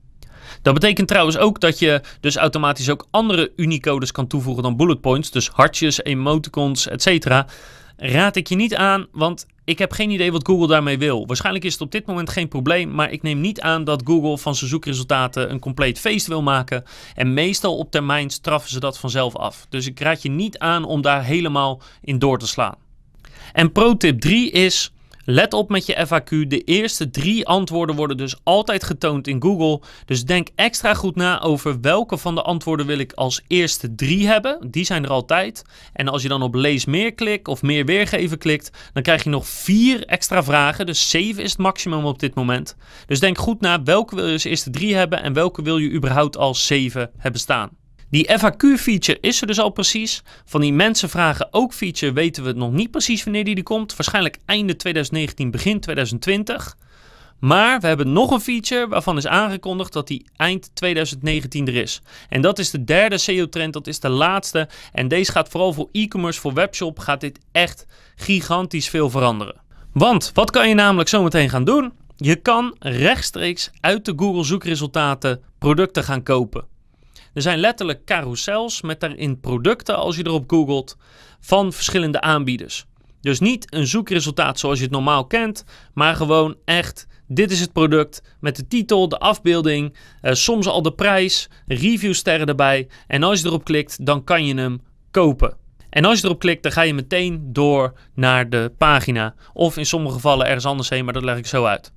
Dat 0.61 0.73
betekent 0.73 1.07
trouwens 1.07 1.37
ook 1.37 1.59
dat 1.59 1.79
je 1.79 2.01
dus 2.19 2.35
automatisch 2.35 2.89
ook 2.89 3.07
andere 3.11 3.51
Unicodes 3.55 4.11
kan 4.11 4.27
toevoegen 4.27 4.63
dan 4.63 4.75
bullet 4.75 5.01
points. 5.01 5.31
Dus 5.31 5.47
hartjes, 5.47 6.03
emoticons, 6.03 6.87
etc. 6.87 7.43
Raad 7.97 8.35
ik 8.35 8.47
je 8.47 8.55
niet 8.55 8.75
aan, 8.75 9.07
want 9.11 9.45
ik 9.65 9.79
heb 9.79 9.91
geen 9.91 10.09
idee 10.09 10.31
wat 10.31 10.47
Google 10.47 10.67
daarmee 10.67 10.97
wil. 10.97 11.27
Waarschijnlijk 11.27 11.65
is 11.65 11.73
het 11.73 11.81
op 11.81 11.91
dit 11.91 12.05
moment 12.05 12.29
geen 12.29 12.47
probleem, 12.47 12.91
maar 12.91 13.11
ik 13.11 13.21
neem 13.21 13.41
niet 13.41 13.61
aan 13.61 13.83
dat 13.83 14.01
Google 14.05 14.37
van 14.37 14.55
zijn 14.55 14.69
zoekresultaten 14.69 15.51
een 15.51 15.59
compleet 15.59 15.99
feest 15.99 16.27
wil 16.27 16.41
maken. 16.41 16.83
En 17.15 17.33
meestal 17.33 17.77
op 17.77 17.91
termijn 17.91 18.29
straffen 18.29 18.69
ze 18.69 18.79
dat 18.79 18.99
vanzelf 18.99 19.35
af. 19.35 19.65
Dus 19.69 19.87
ik 19.87 19.99
raad 19.99 20.21
je 20.21 20.29
niet 20.29 20.57
aan 20.57 20.85
om 20.85 21.01
daar 21.01 21.23
helemaal 21.23 21.81
in 22.01 22.19
door 22.19 22.39
te 22.39 22.47
slaan. 22.47 22.75
En 23.53 23.71
pro 23.71 23.97
tip 23.97 24.19
3 24.19 24.51
is 24.51 24.93
Let 25.27 25.53
op 25.53 25.69
met 25.69 25.85
je 25.85 26.07
FAQ. 26.07 26.47
De 26.47 26.61
eerste 26.63 27.09
drie 27.09 27.47
antwoorden 27.47 27.95
worden 27.95 28.17
dus 28.17 28.35
altijd 28.43 28.83
getoond 28.83 29.27
in 29.27 29.41
Google. 29.41 29.81
Dus 30.05 30.25
denk 30.25 30.47
extra 30.55 30.93
goed 30.93 31.15
na 31.15 31.41
over 31.41 31.81
welke 31.81 32.17
van 32.17 32.35
de 32.35 32.41
antwoorden 32.41 32.85
wil 32.85 32.97
ik 32.97 33.13
als 33.13 33.41
eerste 33.47 33.95
drie 33.95 34.27
hebben. 34.27 34.71
Die 34.71 34.85
zijn 34.85 35.03
er 35.03 35.09
altijd. 35.09 35.63
En 35.93 36.07
als 36.07 36.21
je 36.21 36.27
dan 36.27 36.41
op 36.41 36.53
lees 36.53 36.85
meer 36.85 37.13
klikt 37.13 37.47
of 37.47 37.61
meer 37.61 37.85
weergeven 37.85 38.37
klikt, 38.37 38.71
dan 38.93 39.03
krijg 39.03 39.23
je 39.23 39.29
nog 39.29 39.47
vier 39.47 40.05
extra 40.05 40.43
vragen. 40.43 40.85
Dus 40.85 41.09
zeven 41.09 41.43
is 41.43 41.51
het 41.51 41.59
maximum 41.59 42.05
op 42.05 42.19
dit 42.19 42.35
moment. 42.35 42.75
Dus 43.05 43.19
denk 43.19 43.37
goed 43.37 43.61
na 43.61 43.83
welke 43.83 44.15
wil 44.15 44.25
je 44.25 44.33
als 44.33 44.43
eerste 44.43 44.69
drie 44.69 44.95
hebben 44.95 45.21
en 45.21 45.33
welke 45.33 45.61
wil 45.61 45.77
je 45.77 45.91
überhaupt 45.91 46.37
als 46.37 46.65
zeven 46.65 47.11
hebben 47.17 47.41
staan. 47.41 47.69
Die 48.09 48.29
FAQ-feature 48.39 49.17
is 49.21 49.41
er 49.41 49.47
dus 49.47 49.59
al 49.59 49.69
precies. 49.69 50.23
Van 50.45 50.61
die 50.61 50.73
mensen 50.73 51.09
vragen 51.09 51.47
ook 51.51 51.73
feature 51.73 52.13
weten 52.13 52.43
we 52.43 52.51
nog 52.51 52.71
niet 52.71 52.91
precies 52.91 53.23
wanneer 53.23 53.43
die 53.43 53.55
er 53.55 53.63
komt. 53.63 53.95
Waarschijnlijk 53.95 54.37
einde 54.45 54.75
2019, 54.75 55.51
begin 55.51 55.79
2020. 55.79 56.77
Maar 57.39 57.79
we 57.79 57.87
hebben 57.87 58.13
nog 58.13 58.31
een 58.31 58.39
feature 58.39 58.87
waarvan 58.87 59.17
is 59.17 59.27
aangekondigd 59.27 59.93
dat 59.93 60.07
die 60.07 60.25
eind 60.35 60.69
2019 60.73 61.67
er 61.67 61.75
is. 61.75 62.01
En 62.29 62.41
dat 62.41 62.59
is 62.59 62.69
de 62.69 62.83
derde 62.83 63.17
SEO-trend, 63.17 63.73
dat 63.73 63.87
is 63.87 63.99
de 63.99 64.09
laatste. 64.09 64.69
En 64.91 65.07
deze 65.07 65.31
gaat 65.31 65.49
vooral 65.49 65.73
voor 65.73 65.89
e-commerce, 65.91 66.39
voor 66.39 66.53
webshop, 66.53 66.99
gaat 66.99 67.21
dit 67.21 67.39
echt 67.51 67.85
gigantisch 68.15 68.89
veel 68.89 69.09
veranderen. 69.09 69.61
Want 69.91 70.31
wat 70.33 70.51
kan 70.51 70.69
je 70.69 70.75
namelijk 70.75 71.09
zometeen 71.09 71.49
gaan 71.49 71.63
doen? 71.63 71.93
Je 72.15 72.35
kan 72.35 72.75
rechtstreeks 72.79 73.71
uit 73.79 74.05
de 74.05 74.13
Google 74.15 74.43
zoekresultaten 74.43 75.41
producten 75.57 76.03
gaan 76.03 76.23
kopen. 76.23 76.74
Er 77.35 77.41
zijn 77.41 77.59
letterlijk 77.59 78.05
carousels 78.05 78.81
met 78.81 78.99
daarin 78.99 79.39
producten, 79.39 79.97
als 79.97 80.15
je 80.15 80.25
erop 80.25 80.49
googelt, 80.49 80.97
van 81.39 81.73
verschillende 81.73 82.21
aanbieders. 82.21 82.85
Dus 83.21 83.39
niet 83.39 83.73
een 83.73 83.87
zoekresultaat 83.87 84.59
zoals 84.59 84.77
je 84.77 84.83
het 84.83 84.93
normaal 84.93 85.25
kent, 85.25 85.63
maar 85.93 86.15
gewoon 86.15 86.55
echt, 86.65 87.07
dit 87.27 87.51
is 87.51 87.59
het 87.59 87.73
product 87.73 88.21
met 88.39 88.55
de 88.55 88.67
titel, 88.67 89.09
de 89.09 89.17
afbeelding, 89.17 89.95
eh, 90.21 90.33
soms 90.33 90.67
al 90.67 90.81
de 90.81 90.93
prijs, 90.93 91.49
reviewsterren 91.67 92.47
erbij. 92.47 92.87
En 93.07 93.23
als 93.23 93.41
je 93.41 93.47
erop 93.47 93.63
klikt, 93.63 94.05
dan 94.05 94.23
kan 94.23 94.45
je 94.45 94.55
hem 94.55 94.81
kopen. 95.11 95.57
En 95.89 96.05
als 96.05 96.19
je 96.19 96.25
erop 96.25 96.39
klikt, 96.39 96.63
dan 96.63 96.71
ga 96.71 96.81
je 96.81 96.93
meteen 96.93 97.41
door 97.43 97.93
naar 98.13 98.49
de 98.49 98.71
pagina. 98.77 99.35
Of 99.53 99.77
in 99.77 99.85
sommige 99.85 100.13
gevallen 100.13 100.45
ergens 100.45 100.65
anders 100.65 100.89
heen, 100.89 101.05
maar 101.05 101.13
dat 101.13 101.23
leg 101.23 101.37
ik 101.37 101.45
zo 101.45 101.65
uit. 101.65 101.94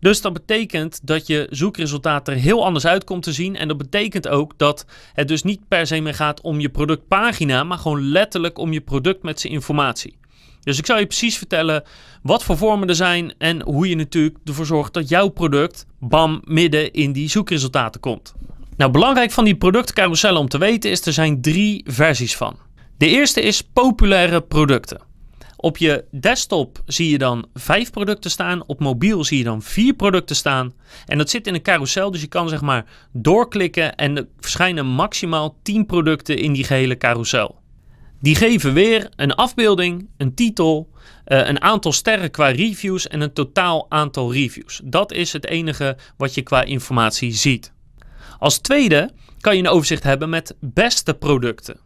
Dus 0.00 0.20
dat 0.20 0.32
betekent 0.32 1.00
dat 1.02 1.26
je 1.26 1.46
zoekresultaat 1.50 2.28
er 2.28 2.34
heel 2.34 2.64
anders 2.64 2.86
uit 2.86 3.04
komt 3.04 3.22
te 3.22 3.32
zien. 3.32 3.56
En 3.56 3.68
dat 3.68 3.76
betekent 3.76 4.28
ook 4.28 4.52
dat 4.56 4.86
het 5.12 5.28
dus 5.28 5.42
niet 5.42 5.68
per 5.68 5.86
se 5.86 6.00
meer 6.00 6.14
gaat 6.14 6.40
om 6.40 6.60
je 6.60 6.68
productpagina, 6.68 7.64
maar 7.64 7.78
gewoon 7.78 8.08
letterlijk 8.08 8.58
om 8.58 8.72
je 8.72 8.80
product 8.80 9.22
met 9.22 9.40
zijn 9.40 9.52
informatie. 9.52 10.16
Dus 10.60 10.78
ik 10.78 10.86
zal 10.86 10.98
je 10.98 11.06
precies 11.06 11.38
vertellen 11.38 11.82
wat 12.22 12.44
voor 12.44 12.56
vormen 12.56 12.88
er 12.88 12.94
zijn 12.94 13.34
en 13.38 13.62
hoe 13.62 13.88
je 13.88 13.96
natuurlijk 13.96 14.38
ervoor 14.44 14.66
zorgt 14.66 14.92
dat 14.92 15.08
jouw 15.08 15.28
product, 15.28 15.86
bam, 15.98 16.40
midden 16.44 16.92
in 16.92 17.12
die 17.12 17.28
zoekresultaten 17.28 18.00
komt. 18.00 18.34
Nou, 18.76 18.90
belangrijk 18.90 19.30
van 19.30 19.44
die 19.44 19.56
productcarousel 19.56 20.36
om 20.36 20.48
te 20.48 20.58
weten 20.58 20.90
is, 20.90 21.06
er 21.06 21.12
zijn 21.12 21.40
drie 21.40 21.84
versies 21.86 22.36
van. 22.36 22.56
De 22.96 23.08
eerste 23.08 23.42
is 23.42 23.62
populaire 23.62 24.40
producten. 24.40 25.00
Op 25.64 25.76
je 25.76 26.04
desktop 26.10 26.82
zie 26.86 27.10
je 27.10 27.18
dan 27.18 27.46
vijf 27.54 27.90
producten 27.90 28.30
staan. 28.30 28.66
Op 28.66 28.80
mobiel 28.80 29.24
zie 29.24 29.38
je 29.38 29.44
dan 29.44 29.62
vier 29.62 29.94
producten 29.94 30.36
staan. 30.36 30.72
En 31.06 31.18
dat 31.18 31.30
zit 31.30 31.46
in 31.46 31.54
een 31.54 31.62
carousel, 31.62 32.10
dus 32.10 32.20
je 32.20 32.26
kan 32.26 32.48
zeg 32.48 32.60
maar 32.60 32.84
doorklikken 33.12 33.94
en 33.94 34.16
er 34.16 34.26
verschijnen 34.40 34.86
maximaal 34.86 35.56
10 35.62 35.86
producten 35.86 36.38
in 36.38 36.52
die 36.52 36.64
gehele 36.64 36.96
carousel. 36.96 37.60
Die 38.20 38.34
geven 38.34 38.72
weer 38.72 39.08
een 39.16 39.34
afbeelding, 39.34 40.08
een 40.16 40.34
titel, 40.34 40.90
uh, 41.26 41.48
een 41.48 41.62
aantal 41.62 41.92
sterren 41.92 42.30
qua 42.30 42.48
reviews 42.48 43.08
en 43.08 43.20
een 43.20 43.32
totaal 43.32 43.86
aantal 43.88 44.32
reviews. 44.32 44.80
Dat 44.84 45.12
is 45.12 45.32
het 45.32 45.46
enige 45.46 45.96
wat 46.16 46.34
je 46.34 46.42
qua 46.42 46.62
informatie 46.62 47.32
ziet. 47.32 47.72
Als 48.38 48.58
tweede 48.58 49.10
kan 49.40 49.56
je 49.56 49.62
een 49.62 49.68
overzicht 49.68 50.02
hebben 50.02 50.28
met 50.28 50.56
beste 50.60 51.14
producten. 51.14 51.83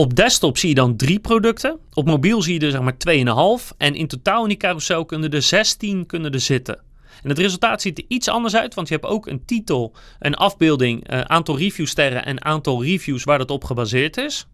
Op 0.00 0.16
desktop 0.16 0.58
zie 0.58 0.68
je 0.68 0.74
dan 0.74 0.96
drie 0.96 1.20
producten. 1.20 1.78
Op 1.92 2.06
mobiel 2.06 2.42
zie 2.42 2.60
je 2.60 2.66
er 2.66 2.70
zeg 2.70 2.80
maar 2.80 3.58
2,5. 3.62 3.76
En 3.76 3.94
in 3.94 4.06
totaal 4.06 4.42
in 4.42 4.48
die 4.48 4.56
carousel 4.56 5.04
kunnen 5.04 5.30
er 5.30 5.42
16 5.42 6.06
kunnen 6.06 6.32
er 6.32 6.40
zitten. 6.40 6.80
En 7.22 7.28
het 7.28 7.38
resultaat 7.38 7.82
ziet 7.82 7.98
er 7.98 8.04
iets 8.08 8.28
anders 8.28 8.54
uit, 8.54 8.74
want 8.74 8.88
je 8.88 8.94
hebt 8.94 9.06
ook 9.06 9.26
een 9.26 9.44
titel, 9.44 9.94
een 10.18 10.34
afbeelding, 10.34 11.12
een 11.12 11.28
aantal 11.28 11.58
reviewsterren 11.58 12.24
en 12.24 12.44
aantal 12.44 12.84
reviews 12.84 13.24
waar 13.24 13.38
dat 13.38 13.50
op 13.50 13.64
gebaseerd 13.64 14.16
is. 14.16 14.46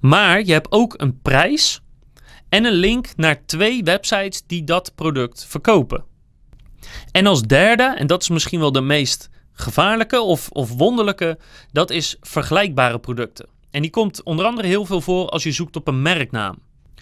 Maar 0.00 0.44
je 0.44 0.52
hebt 0.52 0.72
ook 0.72 0.94
een 0.96 1.20
prijs 1.20 1.80
en 2.48 2.64
een 2.64 2.72
link 2.72 3.08
naar 3.16 3.46
twee 3.46 3.82
websites 3.82 4.42
die 4.46 4.64
dat 4.64 4.92
product 4.94 5.46
verkopen. 5.48 6.04
En 7.10 7.26
als 7.26 7.42
derde, 7.42 7.94
en 7.96 8.06
dat 8.06 8.22
is 8.22 8.28
misschien 8.28 8.60
wel 8.60 8.72
de 8.72 8.80
meest 8.80 9.30
gevaarlijke 9.52 10.20
of, 10.20 10.48
of 10.48 10.72
wonderlijke, 10.72 11.38
dat 11.72 11.90
is 11.90 12.16
vergelijkbare 12.20 12.98
producten. 12.98 13.56
En 13.70 13.82
die 13.82 13.90
komt 13.90 14.22
onder 14.22 14.46
andere 14.46 14.68
heel 14.68 14.84
veel 14.84 15.00
voor 15.00 15.28
als 15.28 15.42
je 15.42 15.52
zoekt 15.52 15.76
op 15.76 15.88
een 15.88 16.02
merknaam. 16.02 16.58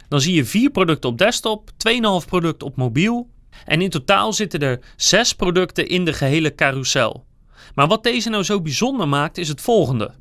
Dan 0.08 0.20
zie 0.20 0.34
je 0.34 0.44
vier 0.44 0.70
producten 0.70 1.10
op 1.10 1.18
desktop, 1.18 1.70
2,5 1.70 2.26
producten 2.26 2.66
op 2.66 2.76
mobiel. 2.76 3.30
En 3.64 3.82
in 3.82 3.90
totaal 3.90 4.32
zitten 4.32 4.60
er 4.60 4.80
zes 4.96 5.32
producten 5.32 5.88
in 5.88 6.04
de 6.04 6.12
gehele 6.12 6.54
carousel. 6.54 7.24
Maar 7.74 7.86
wat 7.86 8.02
deze 8.02 8.28
nou 8.28 8.42
zo 8.42 8.60
bijzonder 8.60 9.08
maakt 9.08 9.38
is 9.38 9.48
het 9.48 9.60
volgende. 9.60 10.14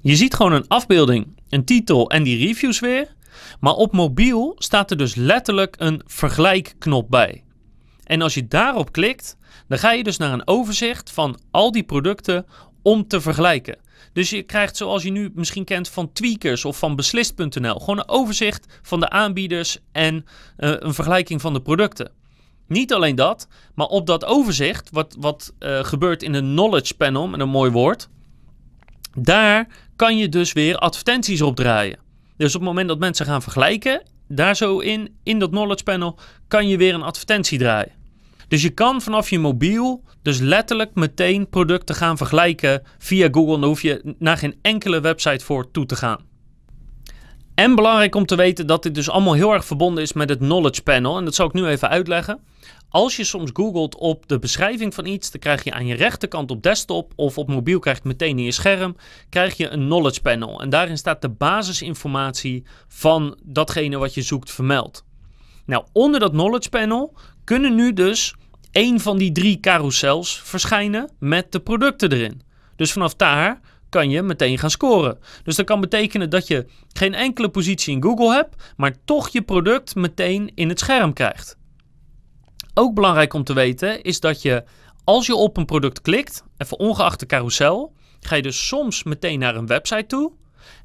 Je 0.00 0.16
ziet 0.16 0.34
gewoon 0.34 0.52
een 0.52 0.68
afbeelding, 0.68 1.26
een 1.48 1.64
titel 1.64 2.10
en 2.10 2.22
die 2.22 2.46
reviews 2.46 2.80
weer. 2.80 3.14
Maar 3.60 3.72
op 3.72 3.92
mobiel 3.92 4.54
staat 4.58 4.90
er 4.90 4.96
dus 4.96 5.14
letterlijk 5.14 5.74
een 5.78 6.02
vergelijkknop 6.06 7.10
bij. 7.10 7.44
En 8.04 8.22
als 8.22 8.34
je 8.34 8.48
daarop 8.48 8.92
klikt, 8.92 9.36
dan 9.68 9.78
ga 9.78 9.92
je 9.92 10.02
dus 10.02 10.16
naar 10.16 10.32
een 10.32 10.46
overzicht 10.46 11.10
van 11.10 11.38
al 11.50 11.72
die 11.72 11.82
producten 11.82 12.46
om 12.82 13.08
te 13.08 13.20
vergelijken. 13.20 13.78
Dus 14.12 14.30
je 14.30 14.42
krijgt 14.42 14.76
zoals 14.76 15.02
je 15.02 15.10
nu 15.10 15.30
misschien 15.34 15.64
kent 15.64 15.88
van 15.88 16.12
Tweakers 16.12 16.64
of 16.64 16.78
van 16.78 16.96
Beslist.nl. 16.96 17.78
Gewoon 17.78 17.98
een 17.98 18.08
overzicht 18.08 18.80
van 18.82 19.00
de 19.00 19.10
aanbieders 19.10 19.78
en 19.92 20.14
uh, 20.14 20.22
een 20.78 20.94
vergelijking 20.94 21.40
van 21.40 21.52
de 21.52 21.62
producten. 21.62 22.10
Niet 22.66 22.92
alleen 22.92 23.14
dat, 23.14 23.48
maar 23.74 23.86
op 23.86 24.06
dat 24.06 24.24
overzicht, 24.24 24.90
wat, 24.90 25.16
wat 25.18 25.52
uh, 25.58 25.84
gebeurt 25.84 26.22
in 26.22 26.34
een 26.34 26.50
knowledge 26.50 26.94
panel, 26.94 27.28
met 27.28 27.40
een 27.40 27.48
mooi 27.48 27.70
woord, 27.70 28.08
daar 29.18 29.68
kan 29.96 30.16
je 30.16 30.28
dus 30.28 30.52
weer 30.52 30.76
advertenties 30.76 31.42
op 31.42 31.56
draaien. 31.56 31.98
Dus 32.36 32.54
op 32.54 32.60
het 32.60 32.68
moment 32.70 32.88
dat 32.88 32.98
mensen 32.98 33.26
gaan 33.26 33.42
vergelijken, 33.42 34.02
daar 34.28 34.56
zo 34.56 34.78
in, 34.78 35.16
in 35.22 35.38
dat 35.38 35.50
knowledge 35.50 35.84
panel, 35.84 36.18
kan 36.48 36.68
je 36.68 36.76
weer 36.76 36.94
een 36.94 37.02
advertentie 37.02 37.58
draaien. 37.58 38.01
Dus 38.52 38.62
je 38.62 38.70
kan 38.70 39.02
vanaf 39.02 39.30
je 39.30 39.38
mobiel 39.38 40.04
dus 40.22 40.38
letterlijk 40.38 40.94
meteen 40.94 41.48
producten 41.48 41.94
gaan 41.94 42.16
vergelijken 42.16 42.82
via 42.98 43.28
Google. 43.30 43.60
Dan 43.60 43.64
hoef 43.64 43.82
je 43.82 44.14
naar 44.18 44.36
geen 44.36 44.58
enkele 44.62 45.00
website 45.00 45.44
voor 45.44 45.70
toe 45.70 45.86
te 45.86 45.96
gaan. 45.96 46.20
En 47.54 47.74
belangrijk 47.74 48.14
om 48.14 48.26
te 48.26 48.36
weten 48.36 48.66
dat 48.66 48.82
dit 48.82 48.94
dus 48.94 49.10
allemaal 49.10 49.32
heel 49.32 49.52
erg 49.52 49.64
verbonden 49.64 50.02
is 50.02 50.12
met 50.12 50.28
het 50.28 50.38
Knowledge 50.38 50.82
Panel. 50.82 51.18
En 51.18 51.24
dat 51.24 51.34
zal 51.34 51.46
ik 51.46 51.52
nu 51.52 51.66
even 51.66 51.88
uitleggen. 51.88 52.40
Als 52.88 53.16
je 53.16 53.24
soms 53.24 53.50
googelt 53.52 53.96
op 53.96 54.28
de 54.28 54.38
beschrijving 54.38 54.94
van 54.94 55.06
iets, 55.06 55.30
dan 55.30 55.40
krijg 55.40 55.64
je 55.64 55.72
aan 55.72 55.86
je 55.86 55.94
rechterkant 55.94 56.50
op 56.50 56.62
desktop 56.62 57.12
of 57.16 57.38
op 57.38 57.48
mobiel 57.48 57.78
krijg 57.78 57.96
je 58.02 58.08
meteen 58.08 58.38
in 58.38 58.44
je 58.44 58.52
scherm, 58.52 58.96
krijg 59.28 59.56
je 59.56 59.68
een 59.68 59.84
knowledge 59.84 60.20
panel. 60.20 60.60
En 60.60 60.70
daarin 60.70 60.98
staat 60.98 61.22
de 61.22 61.30
basisinformatie 61.30 62.64
van 62.88 63.38
datgene 63.42 63.98
wat 63.98 64.14
je 64.14 64.22
zoekt 64.22 64.50
vermeld. 64.50 65.04
Nou, 65.66 65.84
onder 65.92 66.20
dat 66.20 66.30
knowledge 66.30 66.68
panel 66.68 67.14
kunnen 67.44 67.74
nu 67.74 67.92
dus 67.92 68.34
één 68.72 69.00
van 69.00 69.18
die 69.18 69.32
drie 69.32 69.60
carousels 69.60 70.40
verschijnen 70.44 71.10
met 71.18 71.52
de 71.52 71.60
producten 71.60 72.12
erin. 72.12 72.42
Dus 72.76 72.92
vanaf 72.92 73.14
daar 73.14 73.60
kan 73.88 74.10
je 74.10 74.22
meteen 74.22 74.58
gaan 74.58 74.70
scoren. 74.70 75.18
Dus 75.44 75.56
dat 75.56 75.66
kan 75.66 75.80
betekenen 75.80 76.30
dat 76.30 76.46
je 76.46 76.66
geen 76.92 77.14
enkele 77.14 77.48
positie 77.48 77.94
in 77.94 78.02
Google 78.02 78.32
hebt, 78.32 78.72
maar 78.76 78.94
toch 79.04 79.28
je 79.28 79.42
product 79.42 79.94
meteen 79.94 80.50
in 80.54 80.68
het 80.68 80.78
scherm 80.78 81.12
krijgt. 81.12 81.56
Ook 82.74 82.94
belangrijk 82.94 83.34
om 83.34 83.44
te 83.44 83.52
weten 83.52 84.02
is 84.02 84.20
dat 84.20 84.42
je 84.42 84.64
als 85.04 85.26
je 85.26 85.34
op 85.34 85.56
een 85.56 85.64
product 85.64 86.00
klikt, 86.00 86.44
even 86.56 86.78
ongeacht 86.78 87.20
de 87.20 87.26
carousel, 87.26 87.94
ga 88.20 88.36
je 88.36 88.42
dus 88.42 88.66
soms 88.66 89.02
meteen 89.02 89.38
naar 89.38 89.56
een 89.56 89.66
website 89.66 90.06
toe 90.06 90.32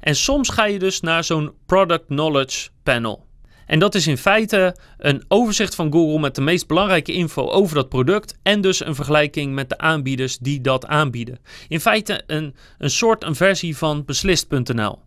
en 0.00 0.16
soms 0.16 0.48
ga 0.48 0.64
je 0.64 0.78
dus 0.78 1.00
naar 1.00 1.24
zo'n 1.24 1.52
Product 1.66 2.06
Knowledge 2.06 2.68
Panel. 2.82 3.27
En 3.68 3.78
dat 3.78 3.94
is 3.94 4.06
in 4.06 4.18
feite 4.18 4.76
een 4.98 5.24
overzicht 5.28 5.74
van 5.74 5.92
Google 5.92 6.20
met 6.20 6.34
de 6.34 6.40
meest 6.40 6.66
belangrijke 6.66 7.12
info 7.12 7.48
over 7.48 7.74
dat 7.74 7.88
product 7.88 8.38
en 8.42 8.60
dus 8.60 8.84
een 8.84 8.94
vergelijking 8.94 9.54
met 9.54 9.68
de 9.68 9.78
aanbieders 9.78 10.38
die 10.38 10.60
dat 10.60 10.86
aanbieden. 10.86 11.38
In 11.68 11.80
feite 11.80 12.22
een, 12.26 12.54
een 12.78 12.90
soort 12.90 13.24
een 13.24 13.34
versie 13.34 13.76
van 13.76 14.04
beslist.nl. 14.04 14.98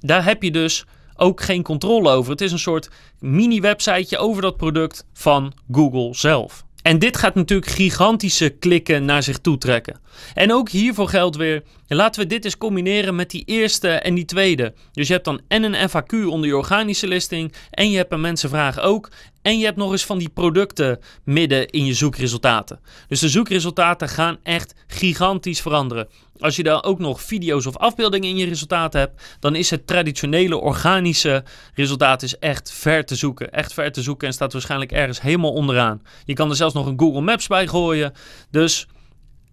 Daar 0.00 0.24
heb 0.24 0.42
je 0.42 0.50
dus 0.50 0.84
ook 1.16 1.40
geen 1.40 1.62
controle 1.62 2.10
over. 2.10 2.30
Het 2.30 2.40
is 2.40 2.52
een 2.52 2.58
soort 2.58 2.90
mini-websiteje 3.18 4.18
over 4.18 4.42
dat 4.42 4.56
product 4.56 5.06
van 5.12 5.52
Google 5.72 6.14
zelf. 6.14 6.66
En 6.82 6.98
dit 6.98 7.16
gaat 7.16 7.34
natuurlijk 7.34 7.70
gigantische 7.70 8.48
klikken 8.48 9.04
naar 9.04 9.22
zich 9.22 9.38
toe 9.38 9.58
trekken. 9.58 10.00
En 10.34 10.52
ook 10.52 10.68
hiervoor 10.68 11.08
geldt 11.08 11.36
weer, 11.36 11.62
laten 11.86 12.20
we 12.22 12.26
dit 12.26 12.44
eens 12.44 12.58
combineren 12.58 13.14
met 13.14 13.30
die 13.30 13.42
eerste 13.44 13.88
en 13.88 14.14
die 14.14 14.24
tweede. 14.24 14.74
Dus 14.92 15.06
je 15.06 15.12
hebt 15.12 15.24
dan 15.24 15.40
en 15.48 15.62
een 15.62 15.88
FAQ 15.90 16.26
onder 16.26 16.48
je 16.48 16.56
organische 16.56 17.08
listing 17.08 17.52
en 17.70 17.90
je 17.90 17.96
hebt 17.96 18.12
een 18.12 18.20
mensenvraag 18.20 18.80
ook. 18.80 19.10
En 19.42 19.58
je 19.58 19.64
hebt 19.64 19.76
nog 19.76 19.92
eens 19.92 20.04
van 20.04 20.18
die 20.18 20.28
producten 20.28 20.98
midden 21.24 21.68
in 21.68 21.84
je 21.84 21.94
zoekresultaten. 21.94 22.80
Dus 23.08 23.20
de 23.20 23.28
zoekresultaten 23.28 24.08
gaan 24.08 24.38
echt 24.42 24.74
gigantisch 24.86 25.60
veranderen. 25.60 26.08
Als 26.40 26.56
je 26.56 26.62
dan 26.62 26.82
ook 26.82 26.98
nog 26.98 27.22
video's 27.22 27.66
of 27.66 27.76
afbeeldingen 27.76 28.28
in 28.28 28.36
je 28.36 28.46
resultaten 28.46 29.00
hebt, 29.00 29.36
dan 29.40 29.54
is 29.54 29.70
het 29.70 29.86
traditionele 29.86 30.56
organische 30.56 31.44
resultaat 31.74 32.22
is 32.22 32.38
echt 32.38 32.72
ver 32.72 33.04
te 33.04 33.14
zoeken. 33.14 33.52
Echt 33.52 33.72
ver 33.72 33.92
te 33.92 34.02
zoeken 34.02 34.26
en 34.26 34.34
staat 34.34 34.52
waarschijnlijk 34.52 34.92
ergens 34.92 35.20
helemaal 35.20 35.52
onderaan. 35.52 36.02
Je 36.24 36.34
kan 36.34 36.50
er 36.50 36.56
zelfs 36.56 36.74
nog 36.74 36.86
een 36.86 37.00
Google 37.00 37.20
Maps 37.20 37.46
bij 37.46 37.66
gooien. 37.66 38.12
Dus 38.50 38.86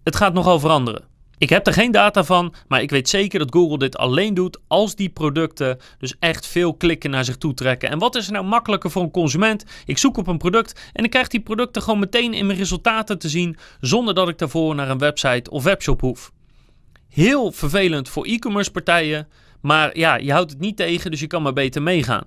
het 0.02 0.16
gaat 0.16 0.34
nogal 0.34 0.60
veranderen. 0.60 1.14
Ik 1.38 1.48
heb 1.48 1.66
er 1.66 1.72
geen 1.72 1.92
data 1.92 2.24
van, 2.24 2.54
maar 2.68 2.82
ik 2.82 2.90
weet 2.90 3.08
zeker 3.08 3.38
dat 3.38 3.52
Google 3.52 3.78
dit 3.78 3.96
alleen 3.96 4.34
doet 4.34 4.58
als 4.68 4.94
die 4.94 5.08
producten 5.08 5.78
dus 5.98 6.14
echt 6.18 6.46
veel 6.46 6.74
klikken 6.74 7.10
naar 7.10 7.24
zich 7.24 7.36
toe 7.36 7.54
trekken. 7.54 7.90
En 7.90 7.98
wat 7.98 8.14
is 8.14 8.26
er 8.26 8.32
nou 8.32 8.44
makkelijker 8.44 8.90
voor 8.90 9.02
een 9.02 9.10
consument? 9.10 9.64
Ik 9.84 9.98
zoek 9.98 10.16
op 10.16 10.26
een 10.26 10.38
product 10.38 10.90
en 10.92 11.04
ik 11.04 11.10
krijg 11.10 11.28
die 11.28 11.40
producten 11.40 11.82
gewoon 11.82 11.98
meteen 11.98 12.34
in 12.34 12.46
mijn 12.46 12.58
resultaten 12.58 13.18
te 13.18 13.28
zien 13.28 13.56
zonder 13.80 14.14
dat 14.14 14.28
ik 14.28 14.38
daarvoor 14.38 14.74
naar 14.74 14.90
een 14.90 14.98
website 14.98 15.50
of 15.50 15.64
webshop 15.64 16.00
hoef. 16.00 16.32
Heel 17.16 17.52
vervelend 17.52 18.08
voor 18.08 18.24
e-commerce 18.24 18.70
partijen, 18.70 19.28
maar 19.60 19.98
ja, 19.98 20.16
je 20.16 20.32
houdt 20.32 20.50
het 20.50 20.60
niet 20.60 20.76
tegen, 20.76 21.10
dus 21.10 21.20
je 21.20 21.26
kan 21.26 21.42
maar 21.42 21.52
beter 21.52 21.82
meegaan. 21.82 22.24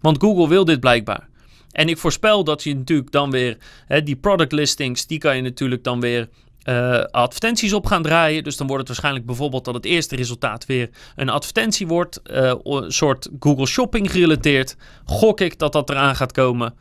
Want 0.00 0.22
Google 0.22 0.48
wil 0.48 0.64
dit 0.64 0.80
blijkbaar. 0.80 1.28
En 1.70 1.88
ik 1.88 1.98
voorspel 1.98 2.44
dat 2.44 2.62
je 2.62 2.74
natuurlijk 2.74 3.10
dan 3.10 3.30
weer 3.30 3.56
hè, 3.86 4.02
die 4.02 4.16
product 4.16 4.52
listings, 4.52 5.06
die 5.06 5.18
kan 5.18 5.36
je 5.36 5.42
natuurlijk 5.42 5.84
dan 5.84 6.00
weer 6.00 6.28
uh, 6.64 7.02
advertenties 7.04 7.72
op 7.72 7.86
gaan 7.86 8.02
draaien. 8.02 8.44
Dus 8.44 8.56
dan 8.56 8.66
wordt 8.66 8.80
het 8.80 8.88
waarschijnlijk 8.88 9.26
bijvoorbeeld 9.26 9.64
dat 9.64 9.74
het 9.74 9.84
eerste 9.84 10.16
resultaat 10.16 10.66
weer 10.66 10.90
een 11.16 11.28
advertentie 11.28 11.86
wordt. 11.86 12.20
Uh, 12.24 12.54
een 12.62 12.92
soort 12.92 13.28
Google 13.40 13.66
Shopping 13.66 14.10
gerelateerd. 14.10 14.76
Gok 15.04 15.40
ik 15.40 15.58
dat 15.58 15.72
dat 15.72 15.90
eraan 15.90 16.16
gaat 16.16 16.32
komen. 16.32 16.74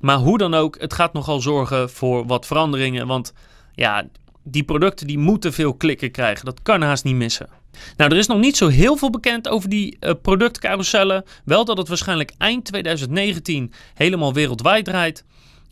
Maar 0.00 0.16
hoe 0.16 0.38
dan 0.38 0.54
ook, 0.54 0.80
het 0.80 0.92
gaat 0.92 1.12
nogal 1.12 1.40
zorgen 1.40 1.90
voor 1.90 2.26
wat 2.26 2.46
veranderingen. 2.46 3.06
Want 3.06 3.32
ja, 3.74 4.06
die 4.48 4.64
producten 4.64 5.06
die 5.06 5.18
moeten 5.18 5.52
veel 5.52 5.74
klikken 5.74 6.10
krijgen. 6.10 6.44
Dat 6.44 6.62
kan 6.62 6.82
haast 6.82 7.04
niet 7.04 7.14
missen. 7.14 7.48
Nou, 7.96 8.10
er 8.10 8.16
is 8.16 8.26
nog 8.26 8.38
niet 8.38 8.56
zo 8.56 8.68
heel 8.68 8.96
veel 8.96 9.10
bekend 9.10 9.48
over 9.48 9.68
die 9.68 9.96
uh. 10.00 11.18
Wel 11.44 11.64
dat 11.64 11.78
het 11.78 11.88
waarschijnlijk 11.88 12.32
eind 12.38 12.64
2019 12.64 13.72
helemaal 13.94 14.32
wereldwijd 14.32 14.84
draait. 14.84 15.24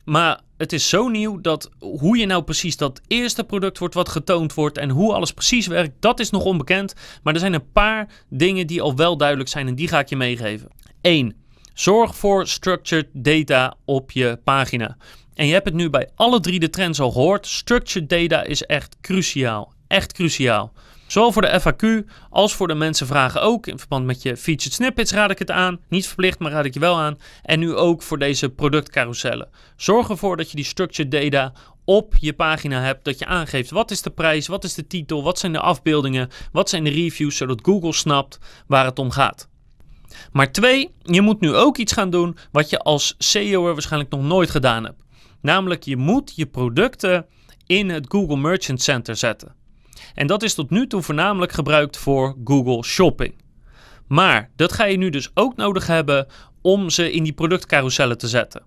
Maar 0.04 0.40
het 0.56 0.72
is 0.72 0.88
zo 0.88 1.08
nieuw 1.08 1.40
dat 1.40 1.70
hoe 1.78 2.16
je 2.16 2.26
nou 2.26 2.42
precies 2.42 2.76
dat 2.76 3.00
eerste 3.06 3.44
product 3.44 3.78
wordt 3.78 3.94
wat 3.94 4.08
getoond 4.08 4.54
wordt 4.54 4.78
en 4.78 4.90
hoe 4.90 5.12
alles 5.12 5.32
precies 5.32 5.66
werkt, 5.66 5.92
dat 6.00 6.20
is 6.20 6.30
nog 6.30 6.44
onbekend. 6.44 6.94
Maar 7.22 7.34
er 7.34 7.40
zijn 7.40 7.54
een 7.54 7.72
paar 7.72 8.08
dingen 8.28 8.66
die 8.66 8.82
al 8.82 8.96
wel 8.96 9.16
duidelijk 9.16 9.48
zijn 9.48 9.66
en 9.66 9.74
die 9.74 9.88
ga 9.88 9.98
ik 9.98 10.08
je 10.08 10.16
meegeven. 10.16 10.68
1. 11.00 11.34
Zorg 11.74 12.16
voor 12.16 12.46
structured 12.46 13.08
data 13.12 13.74
op 13.84 14.10
je 14.10 14.38
pagina. 14.44 14.96
En 15.34 15.46
je 15.46 15.52
hebt 15.52 15.64
het 15.64 15.74
nu 15.74 15.90
bij 15.90 16.08
alle 16.14 16.40
drie 16.40 16.60
de 16.60 16.70
trends 16.70 17.00
al 17.00 17.10
gehoord. 17.10 17.46
Structured 17.46 18.08
data 18.08 18.42
is 18.42 18.62
echt 18.62 18.96
cruciaal. 19.00 19.72
Echt 19.86 20.12
cruciaal. 20.12 20.72
Zowel 21.06 21.32
voor 21.32 21.42
de 21.42 21.60
FAQ 21.60 22.08
als 22.30 22.54
voor 22.54 22.68
de 22.68 22.74
mensen 22.74 23.06
vragen 23.06 23.42
ook. 23.42 23.66
In 23.66 23.78
verband 23.78 24.06
met 24.06 24.22
je 24.22 24.36
featured 24.36 24.72
snippets 24.72 25.12
raad 25.12 25.30
ik 25.30 25.38
het 25.38 25.50
aan. 25.50 25.80
Niet 25.88 26.06
verplicht, 26.06 26.38
maar 26.38 26.50
raad 26.52 26.64
ik 26.64 26.74
je 26.74 26.80
wel 26.80 26.98
aan. 26.98 27.18
En 27.42 27.58
nu 27.58 27.74
ook 27.74 28.02
voor 28.02 28.18
deze 28.18 28.48
productcarousellen. 28.48 29.48
Zorg 29.76 30.08
ervoor 30.08 30.36
dat 30.36 30.50
je 30.50 30.56
die 30.56 30.64
structured 30.64 31.10
data 31.10 31.52
op 31.84 32.14
je 32.20 32.32
pagina 32.32 32.80
hebt. 32.80 33.04
Dat 33.04 33.18
je 33.18 33.26
aangeeft 33.26 33.70
wat 33.70 33.90
is 33.90 34.02
de 34.02 34.10
prijs, 34.10 34.46
wat 34.46 34.64
is 34.64 34.74
de 34.74 34.86
titel, 34.86 35.22
wat 35.22 35.38
zijn 35.38 35.52
de 35.52 35.60
afbeeldingen, 35.60 36.28
wat 36.52 36.68
zijn 36.68 36.84
de 36.84 36.90
reviews. 36.90 37.36
Zodat 37.36 37.60
Google 37.62 37.92
snapt 37.92 38.38
waar 38.66 38.84
het 38.84 38.98
om 38.98 39.10
gaat. 39.10 39.48
Maar 40.32 40.52
twee, 40.52 40.90
je 41.02 41.20
moet 41.20 41.40
nu 41.40 41.54
ook 41.54 41.76
iets 41.76 41.92
gaan 41.92 42.10
doen 42.10 42.36
wat 42.52 42.70
je 42.70 42.78
als 42.78 43.14
SEO'er 43.18 43.72
waarschijnlijk 43.72 44.12
nog 44.12 44.22
nooit 44.22 44.50
gedaan 44.50 44.84
hebt. 44.84 45.03
Namelijk, 45.44 45.82
je 45.82 45.96
moet 45.96 46.32
je 46.36 46.46
producten 46.46 47.26
in 47.66 47.88
het 47.88 48.06
Google 48.08 48.36
Merchant 48.36 48.82
Center 48.82 49.16
zetten. 49.16 49.54
En 50.14 50.26
dat 50.26 50.42
is 50.42 50.54
tot 50.54 50.70
nu 50.70 50.86
toe 50.86 51.02
voornamelijk 51.02 51.52
gebruikt 51.52 51.96
voor 51.96 52.36
Google 52.44 52.84
Shopping. 52.84 53.34
Maar 54.06 54.50
dat 54.56 54.72
ga 54.72 54.84
je 54.84 54.96
nu 54.96 55.10
dus 55.10 55.30
ook 55.34 55.56
nodig 55.56 55.86
hebben 55.86 56.26
om 56.62 56.90
ze 56.90 57.12
in 57.12 57.22
die 57.22 57.32
productcarousellen 57.32 58.18
te 58.18 58.28
zetten. 58.28 58.62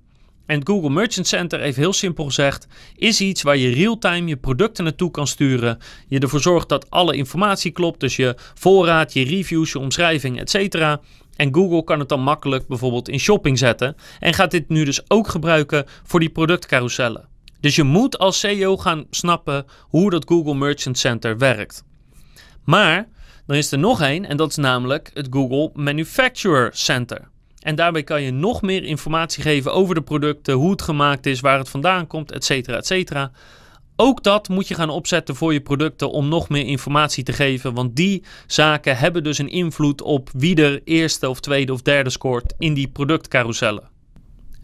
En 0.46 0.60
het 0.60 0.68
Google 0.68 0.90
Merchant 0.90 1.28
Center, 1.28 1.62
even 1.62 1.82
heel 1.82 1.94
simpel 1.94 2.26
gezegd, 2.26 2.68
is 2.96 3.22
iets 3.22 3.42
waar 3.42 3.58
je 3.58 3.74
real-time 3.74 4.28
je 4.28 4.38
producten 4.38 4.84
naartoe 4.84 5.12
kan 5.12 5.28
sturen. 5.28 5.78
Je 6.08 6.20
ervoor 6.20 6.42
zorgt 6.42 6.70
dat 6.70 6.90
alle 6.90 7.16
informatie 7.16 7.72
klopt, 7.72 8.00
dus 8.00 8.16
je 8.16 8.36
voorraad, 8.54 9.14
je 9.14 9.24
reviews, 9.24 9.72
je 9.72 9.80
omschrijving, 9.80 10.40
etc. 10.40 10.98
En 11.38 11.54
Google 11.54 11.84
kan 11.84 12.00
het 12.00 12.10
dan 12.10 12.22
makkelijk 12.22 12.68
bijvoorbeeld 12.68 13.10
in 13.10 13.20
shopping 13.20 13.58
zetten. 13.58 13.96
En 14.20 14.34
gaat 14.34 14.52
dit 14.52 14.70
nu 14.70 14.86
dus 14.86 15.10
ook 15.10 15.28
gebruiken 15.28 15.86
voor 16.04 16.20
die 16.20 16.30
productcarousellen. 16.30 17.28
Dus 17.60 17.76
je 17.76 17.84
moet 17.84 18.18
als 18.18 18.40
CEO 18.40 18.78
gaan 18.78 19.06
snappen 19.10 19.66
hoe 19.82 20.10
dat 20.10 20.28
Google 20.28 20.56
Merchant 20.56 20.98
Center 20.98 21.38
werkt. 21.38 21.84
Maar 22.64 23.08
dan 23.46 23.56
is 23.58 23.72
er 23.72 23.80
nog 23.80 24.02
één 24.02 24.26
en 24.26 24.38
dat 24.38 24.50
is 24.50 24.56
namelijk 24.56 25.12
het 25.14 25.28
Google 25.30 25.70
Manufacturer 25.74 26.70
Center. 26.74 27.28
En 27.60 27.76
daarbij 27.76 28.04
kan 28.04 28.22
je 28.22 28.32
nog 28.32 28.62
meer 28.62 28.84
informatie 28.84 29.44
geven 29.44 29.74
over 29.74 29.96
de 29.96 30.02
producten, 30.02 30.54
hoe 30.54 30.72
het 30.72 30.82
gemaakt 30.82 31.26
is, 31.26 31.40
waar 31.40 31.58
het 31.58 31.70
vandaan 31.70 32.08
komt, 32.08 32.32
etc. 32.32 32.68
etcetera. 32.68 33.32
Ook 34.00 34.24
dat 34.24 34.50
moet 34.50 34.68
je 34.68 34.74
gaan 34.74 34.90
opzetten 34.90 35.36
voor 35.36 35.54
je 35.54 35.62
producten 35.62 36.12
om 36.12 36.28
nog 36.28 36.50
meer 36.50 36.66
informatie 36.66 37.24
te 37.24 37.34
geven. 37.34 37.74
Want 37.74 37.96
die 37.96 38.24
zaken 38.48 38.98
hebben 38.98 39.24
dus 39.24 39.38
een 39.38 39.50
invloed 39.50 40.02
op 40.02 40.30
wie 40.34 40.56
er 40.56 40.82
eerste 40.84 41.30
of 41.30 41.40
tweede 41.40 41.74
of 41.74 41.82
derde 41.82 42.10
scoort 42.10 42.54
in 42.58 42.74
die 42.74 42.88
productcarousellen. 42.88 43.90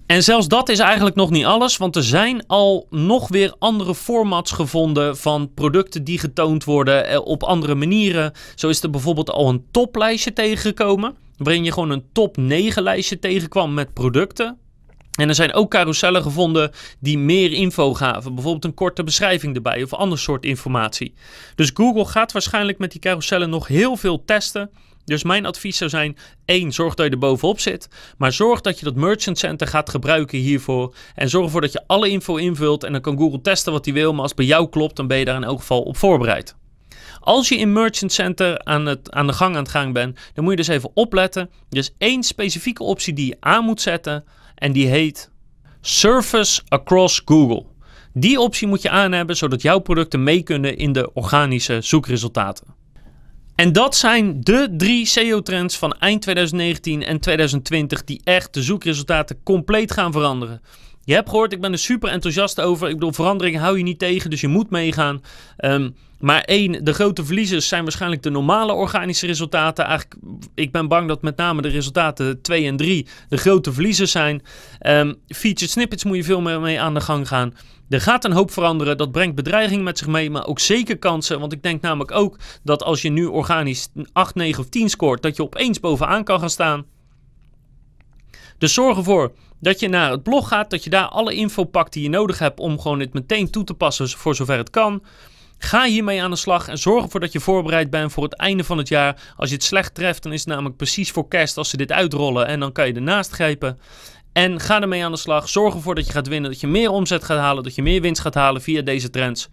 En 0.06 0.24
zelfs 0.24 0.48
dat 0.48 0.70
is 0.70 0.80
eigenlijk 0.80 1.16
nog 1.16 1.30
niet 1.30 1.46
alles, 1.46 1.78
want 1.78 1.96
er 1.96 2.04
zijn 2.04 2.48
al 2.48 2.88
nog 2.90 3.28
weer 3.28 3.56
andere 3.60 3.96
formats 3.96 4.52
gevonden 4.52 5.18
van 5.18 5.54
producten 5.54 6.04
die 6.04 6.20
getoond 6.20 6.64
worden 6.64 7.08
eh, 7.08 7.26
op 7.26 7.44
andere 7.44 7.76
manieren. 7.76 8.32
Zo 8.56 8.70
is 8.70 8.84
er 8.84 8.90
bijvoorbeeld 8.90 9.30
al 9.30 9.50
een 9.50 9.66
toplijstje 9.72 10.34
tegengekomen, 10.34 11.16
waarin 11.38 11.64
je 11.64 11.72
gewoon 11.72 11.90
een 11.90 12.06
top 12.12 12.38
9 12.38 12.84
lijstje 12.84 13.20
tegenkwam 13.20 13.74
met 13.74 13.94
producten. 13.94 14.58
En 15.20 15.30
er 15.30 15.36
zijn 15.36 15.54
ook 15.54 15.70
carousellen 15.70 16.22
gevonden 16.22 16.72
die 17.00 17.18
meer 17.18 17.52
info 17.52 17.94
gaven. 17.94 18.34
Bijvoorbeeld 18.34 18.66
een 18.66 18.74
korte 18.74 19.04
beschrijving 19.04 19.56
erbij 19.56 19.84
of 19.84 19.94
ander 19.94 20.20
soort 20.20 20.46
informatie. 20.46 21.14
Dus 21.56 21.72
Google 21.74 22.06
gaat 22.06 22.32
waarschijnlijk 22.32 22.78
met 22.78 22.92
die 22.92 23.02
carousellen 23.02 23.50
nog 23.50 23.68
heel 23.68 23.96
veel 23.96 24.26
testen. 24.26 24.70
Dus 25.06 25.24
mijn 25.24 25.46
advies 25.46 25.78
zou 25.78 25.90
zijn: 25.90 26.18
één, 26.46 26.72
zorg 26.72 26.96
dat 26.96 27.06
je 27.06 27.12
er 27.12 27.18
bovenop 27.18 27.60
zit. 27.60 27.90
Maar 28.18 28.34
zorg 28.34 28.62
dat 28.62 28.80
je 28.80 28.86
dat 28.86 28.96
Merchant 28.96 29.38
Center 29.38 29.68
gaat 29.68 29.90
gebruiken 29.90 30.38
hiervoor. 30.38 30.96
En 31.16 31.30
zorg 31.30 31.46
ervoor 31.46 31.62
dat 31.62 31.72
je 31.72 31.84
alle 31.88 32.10
info 32.10 32.36
invult. 32.36 32.84
En 32.84 32.92
dan 32.92 33.02
kan 33.02 33.18
Google 33.18 33.42
testen 33.42 33.72
wat 33.72 33.86
hij 33.86 33.94
wil. 33.94 34.12
Maar 34.12 34.22
als 34.22 34.30
het 34.30 34.40
bij 34.40 34.46
jou 34.46 34.70
klopt, 34.70 34.96
dan 34.96 35.08
ben 35.08 35.18
je 35.18 35.26
daar 35.26 35.36
in 35.36 35.44
elk 35.44 35.60
geval 35.60 35.82
op 35.82 35.98
voorbereid. 35.98 36.56
Als 37.20 37.50
je 37.50 37.58
in 37.58 37.74
Merchant 37.74 38.12
Center 38.12 38.64
aan, 38.64 38.86
het, 38.86 39.12
aan 39.12 39.28
de 39.28 39.34
gang 39.34 39.56
aan 39.56 39.62
het 39.62 39.72
gaan 39.72 39.94
bent, 39.94 40.20
dan 40.34 40.44
moet 40.44 40.54
je 40.54 40.60
dus 40.60 40.68
even 40.68 40.92
opletten. 40.94 41.50
Er 41.70 41.78
is 41.78 41.94
één 41.98 42.24
specifieke 42.24 42.84
optie 42.84 43.14
die 43.14 43.26
je 43.26 43.38
aan 43.40 43.64
moet 43.64 43.82
zetten. 43.82 44.24
En 44.56 44.72
die 44.72 44.88
heet 44.88 45.32
Surface 45.82 46.62
Across 46.68 47.22
Google. 47.26 47.66
Die 48.14 48.40
optie 48.40 48.68
moet 48.68 48.82
je 48.82 48.90
aan 48.90 49.12
hebben, 49.12 49.36
zodat 49.36 49.62
jouw 49.62 49.80
producten 49.80 50.24
mee 50.24 50.44
kunnen 50.44 50.78
in 50.78 50.92
de 50.92 51.14
organische 51.14 51.82
zoekresultaten. 51.82 52.68
En 53.56 53.74
dat 53.74 53.96
zijn 53.96 54.42
de 54.42 54.74
drie 54.78 55.06
SEO-trends 55.06 55.78
van 55.78 55.94
eind 55.94 56.22
2019 56.22 57.04
en 57.04 57.20
2020 57.20 58.04
die 58.04 58.22
echt 58.24 58.54
de 58.54 58.64
zoekresultaten 58.64 59.44
compleet 59.44 59.92
gaan 59.92 60.12
veranderen. 60.12 60.62
Je 61.06 61.14
hebt 61.14 61.30
gehoord, 61.30 61.54
ik 61.54 61.62
ben 61.62 61.72
er 61.72 61.78
super 61.78 62.10
enthousiast 62.10 62.62
over. 62.62 62.88
Ik 62.88 62.94
bedoel, 62.94 63.14
verandering 63.14 63.58
hou 63.58 63.78
je 63.78 63.84
niet 63.84 64.00
tegen, 64.00 64.30
dus 64.30 64.42
je 64.42 64.48
moet 64.48 64.70
meegaan. 64.70 65.22
Ehm, 65.58 65.90
maar 66.20 66.42
één, 66.42 66.86
de 66.86 66.94
grote 66.94 67.26
verliezers 67.26 67.68
zijn 67.68 67.84
waarschijnlijk 67.84 68.24
de 68.24 68.30
normale 68.30 68.74
organische 68.74 69.26
resultaten. 69.26 69.86
Eigenlijk, 69.86 70.22
ik 70.56 70.72
ben 70.72 70.88
bang 70.88 71.08
dat 71.08 71.22
met 71.22 71.38
name 71.38 71.62
de 71.62 71.68
resultaten 71.68 72.42
2 72.42 72.66
en 72.66 72.78
3 72.78 73.08
de 73.30 73.38
grote 73.38 73.74
verliezers 73.74 74.12
zijn. 74.12 74.42
Um, 74.88 75.16
featured 75.28 75.70
snippets 75.70 76.04
moet 76.04 76.16
je 76.16 76.24
veel 76.24 76.42
meer 76.42 76.60
mee 76.60 76.82
aan 76.82 76.94
de 76.94 77.02
gang 77.02 77.28
gaan. 77.28 77.54
Er 77.90 78.02
gaat 78.02 78.26
een 78.26 78.32
hoop 78.32 78.52
veranderen. 78.52 78.98
Dat 78.98 79.12
brengt 79.12 79.36
bedreiging 79.36 79.84
met 79.84 79.98
zich 79.98 80.08
mee, 80.08 80.30
maar 80.30 80.48
ook 80.48 80.60
zeker 80.60 80.98
kansen. 80.98 81.40
Want 81.40 81.54
ik 81.54 81.64
denk 81.64 81.82
namelijk 81.82 82.12
ook 82.12 82.38
dat 82.64 82.84
als 82.84 83.02
je 83.02 83.10
nu 83.10 83.26
organisch 83.26 83.88
8, 84.14 84.36
9 84.36 84.64
of 84.64 84.70
10 84.70 84.90
scoort, 84.90 85.22
dat 85.22 85.36
je 85.36 85.44
opeens 85.44 85.80
bovenaan 85.80 86.24
kan 86.24 86.40
gaan 86.40 86.50
staan. 86.50 86.86
Dus 88.58 88.74
zorg 88.74 88.98
ervoor 88.98 89.32
dat 89.60 89.80
je 89.80 89.88
naar 89.88 90.12
het 90.12 90.24
blog 90.24 90.48
gaat, 90.48 90.70
dat 90.70 90.84
je 90.84 90.90
daar 90.90 91.08
alle 91.08 91.34
info 91.34 91.64
pakt 91.64 91.94
die 91.94 92.04
je 92.04 92.10
nodig 92.10 92.40
hebt 92.40 92.60
om 92.60 92.80
gewoon 92.80 93.00
dit 93.00 93.14
meteen 93.14 93.52
toe 93.52 93.64
te 93.64 93.74
passen 93.74 94.10
voor 94.10 94.36
zover 94.36 94.58
het 94.58 94.70
kan. 94.70 95.04
Ga 95.58 95.86
hiermee 95.86 96.24
aan 96.24 96.30
de 96.30 96.36
slag 96.36 96.68
en 96.68 96.78
zorg 96.78 97.04
ervoor 97.04 97.20
dat 97.20 97.32
je 97.32 97.40
voorbereid 97.40 97.90
bent 97.90 98.12
voor 98.12 98.24
het 98.24 98.36
einde 98.36 98.64
van 98.64 98.78
het 98.78 98.88
jaar. 98.88 99.34
Als 99.38 99.50
je 99.50 99.56
het 99.56 99.64
slecht 99.64 99.96
treft, 99.96 100.24
dan 100.24 100.34
is 100.34 100.40
het 100.40 100.50
namelijk 100.50 100.78
precies 100.78 101.12
voor 101.12 101.28
kerst 101.28 101.58
als 101.58 101.70
ze 101.70 101.78
dit 101.78 101.92
uitrollen 101.92 102.48
en 102.48 102.60
dan 102.60 102.72
kan 102.72 102.88
je 102.88 102.94
ernaast 102.94 103.32
grijpen. 103.32 103.80
En 104.34 104.60
ga 104.60 104.82
ermee 104.82 105.06
aan 105.06 105.12
de 105.12 105.18
slag. 105.18 105.50
Zorg 105.50 105.74
ervoor 105.74 105.96
dat 105.96 106.06
je 106.06 106.12
gaat 106.12 106.28
winnen, 106.28 106.52
dat 106.52 106.60
je 106.60 106.68
meer 106.68 106.90
omzet 106.90 107.24
gaat 107.24 107.40
halen, 107.40 107.64
dat 107.64 107.76
je 107.76 107.82
meer 107.82 108.02
winst 108.02 108.22
gaat 108.22 108.34
halen 108.34 108.62
via 108.62 108.82
deze 108.82 109.10
trends. 109.10 109.50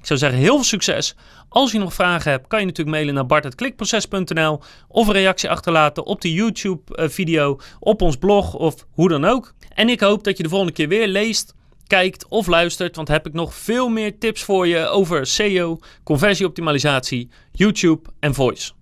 Ik 0.00 0.06
zou 0.06 0.18
zeggen, 0.18 0.38
heel 0.38 0.54
veel 0.54 0.64
succes. 0.64 1.14
Als 1.48 1.72
je 1.72 1.78
nog 1.78 1.94
vragen 1.94 2.30
hebt, 2.30 2.46
kan 2.46 2.60
je 2.60 2.66
natuurlijk 2.66 2.96
mailen 2.96 3.14
naar 3.14 3.26
bart.klikproces.nl 3.26 4.60
of 4.88 5.06
een 5.06 5.12
reactie 5.12 5.50
achterlaten 5.50 6.04
op 6.04 6.20
de 6.20 6.32
YouTube-video, 6.32 7.56
eh, 7.56 7.64
op 7.80 8.02
ons 8.02 8.16
blog 8.16 8.54
of 8.54 8.86
hoe 8.90 9.08
dan 9.08 9.24
ook. 9.24 9.54
En 9.74 9.88
ik 9.88 10.00
hoop 10.00 10.24
dat 10.24 10.36
je 10.36 10.42
de 10.42 10.48
volgende 10.48 10.72
keer 10.72 10.88
weer 10.88 11.08
leest, 11.08 11.54
kijkt 11.86 12.28
of 12.28 12.46
luistert, 12.46 12.96
want 12.96 13.08
heb 13.08 13.26
ik 13.26 13.32
nog 13.32 13.54
veel 13.54 13.88
meer 13.88 14.18
tips 14.18 14.42
voor 14.42 14.66
je 14.66 14.88
over 14.88 15.26
SEO, 15.26 15.78
conversieoptimalisatie, 16.04 17.28
YouTube 17.52 18.10
en 18.20 18.34
voice. 18.34 18.72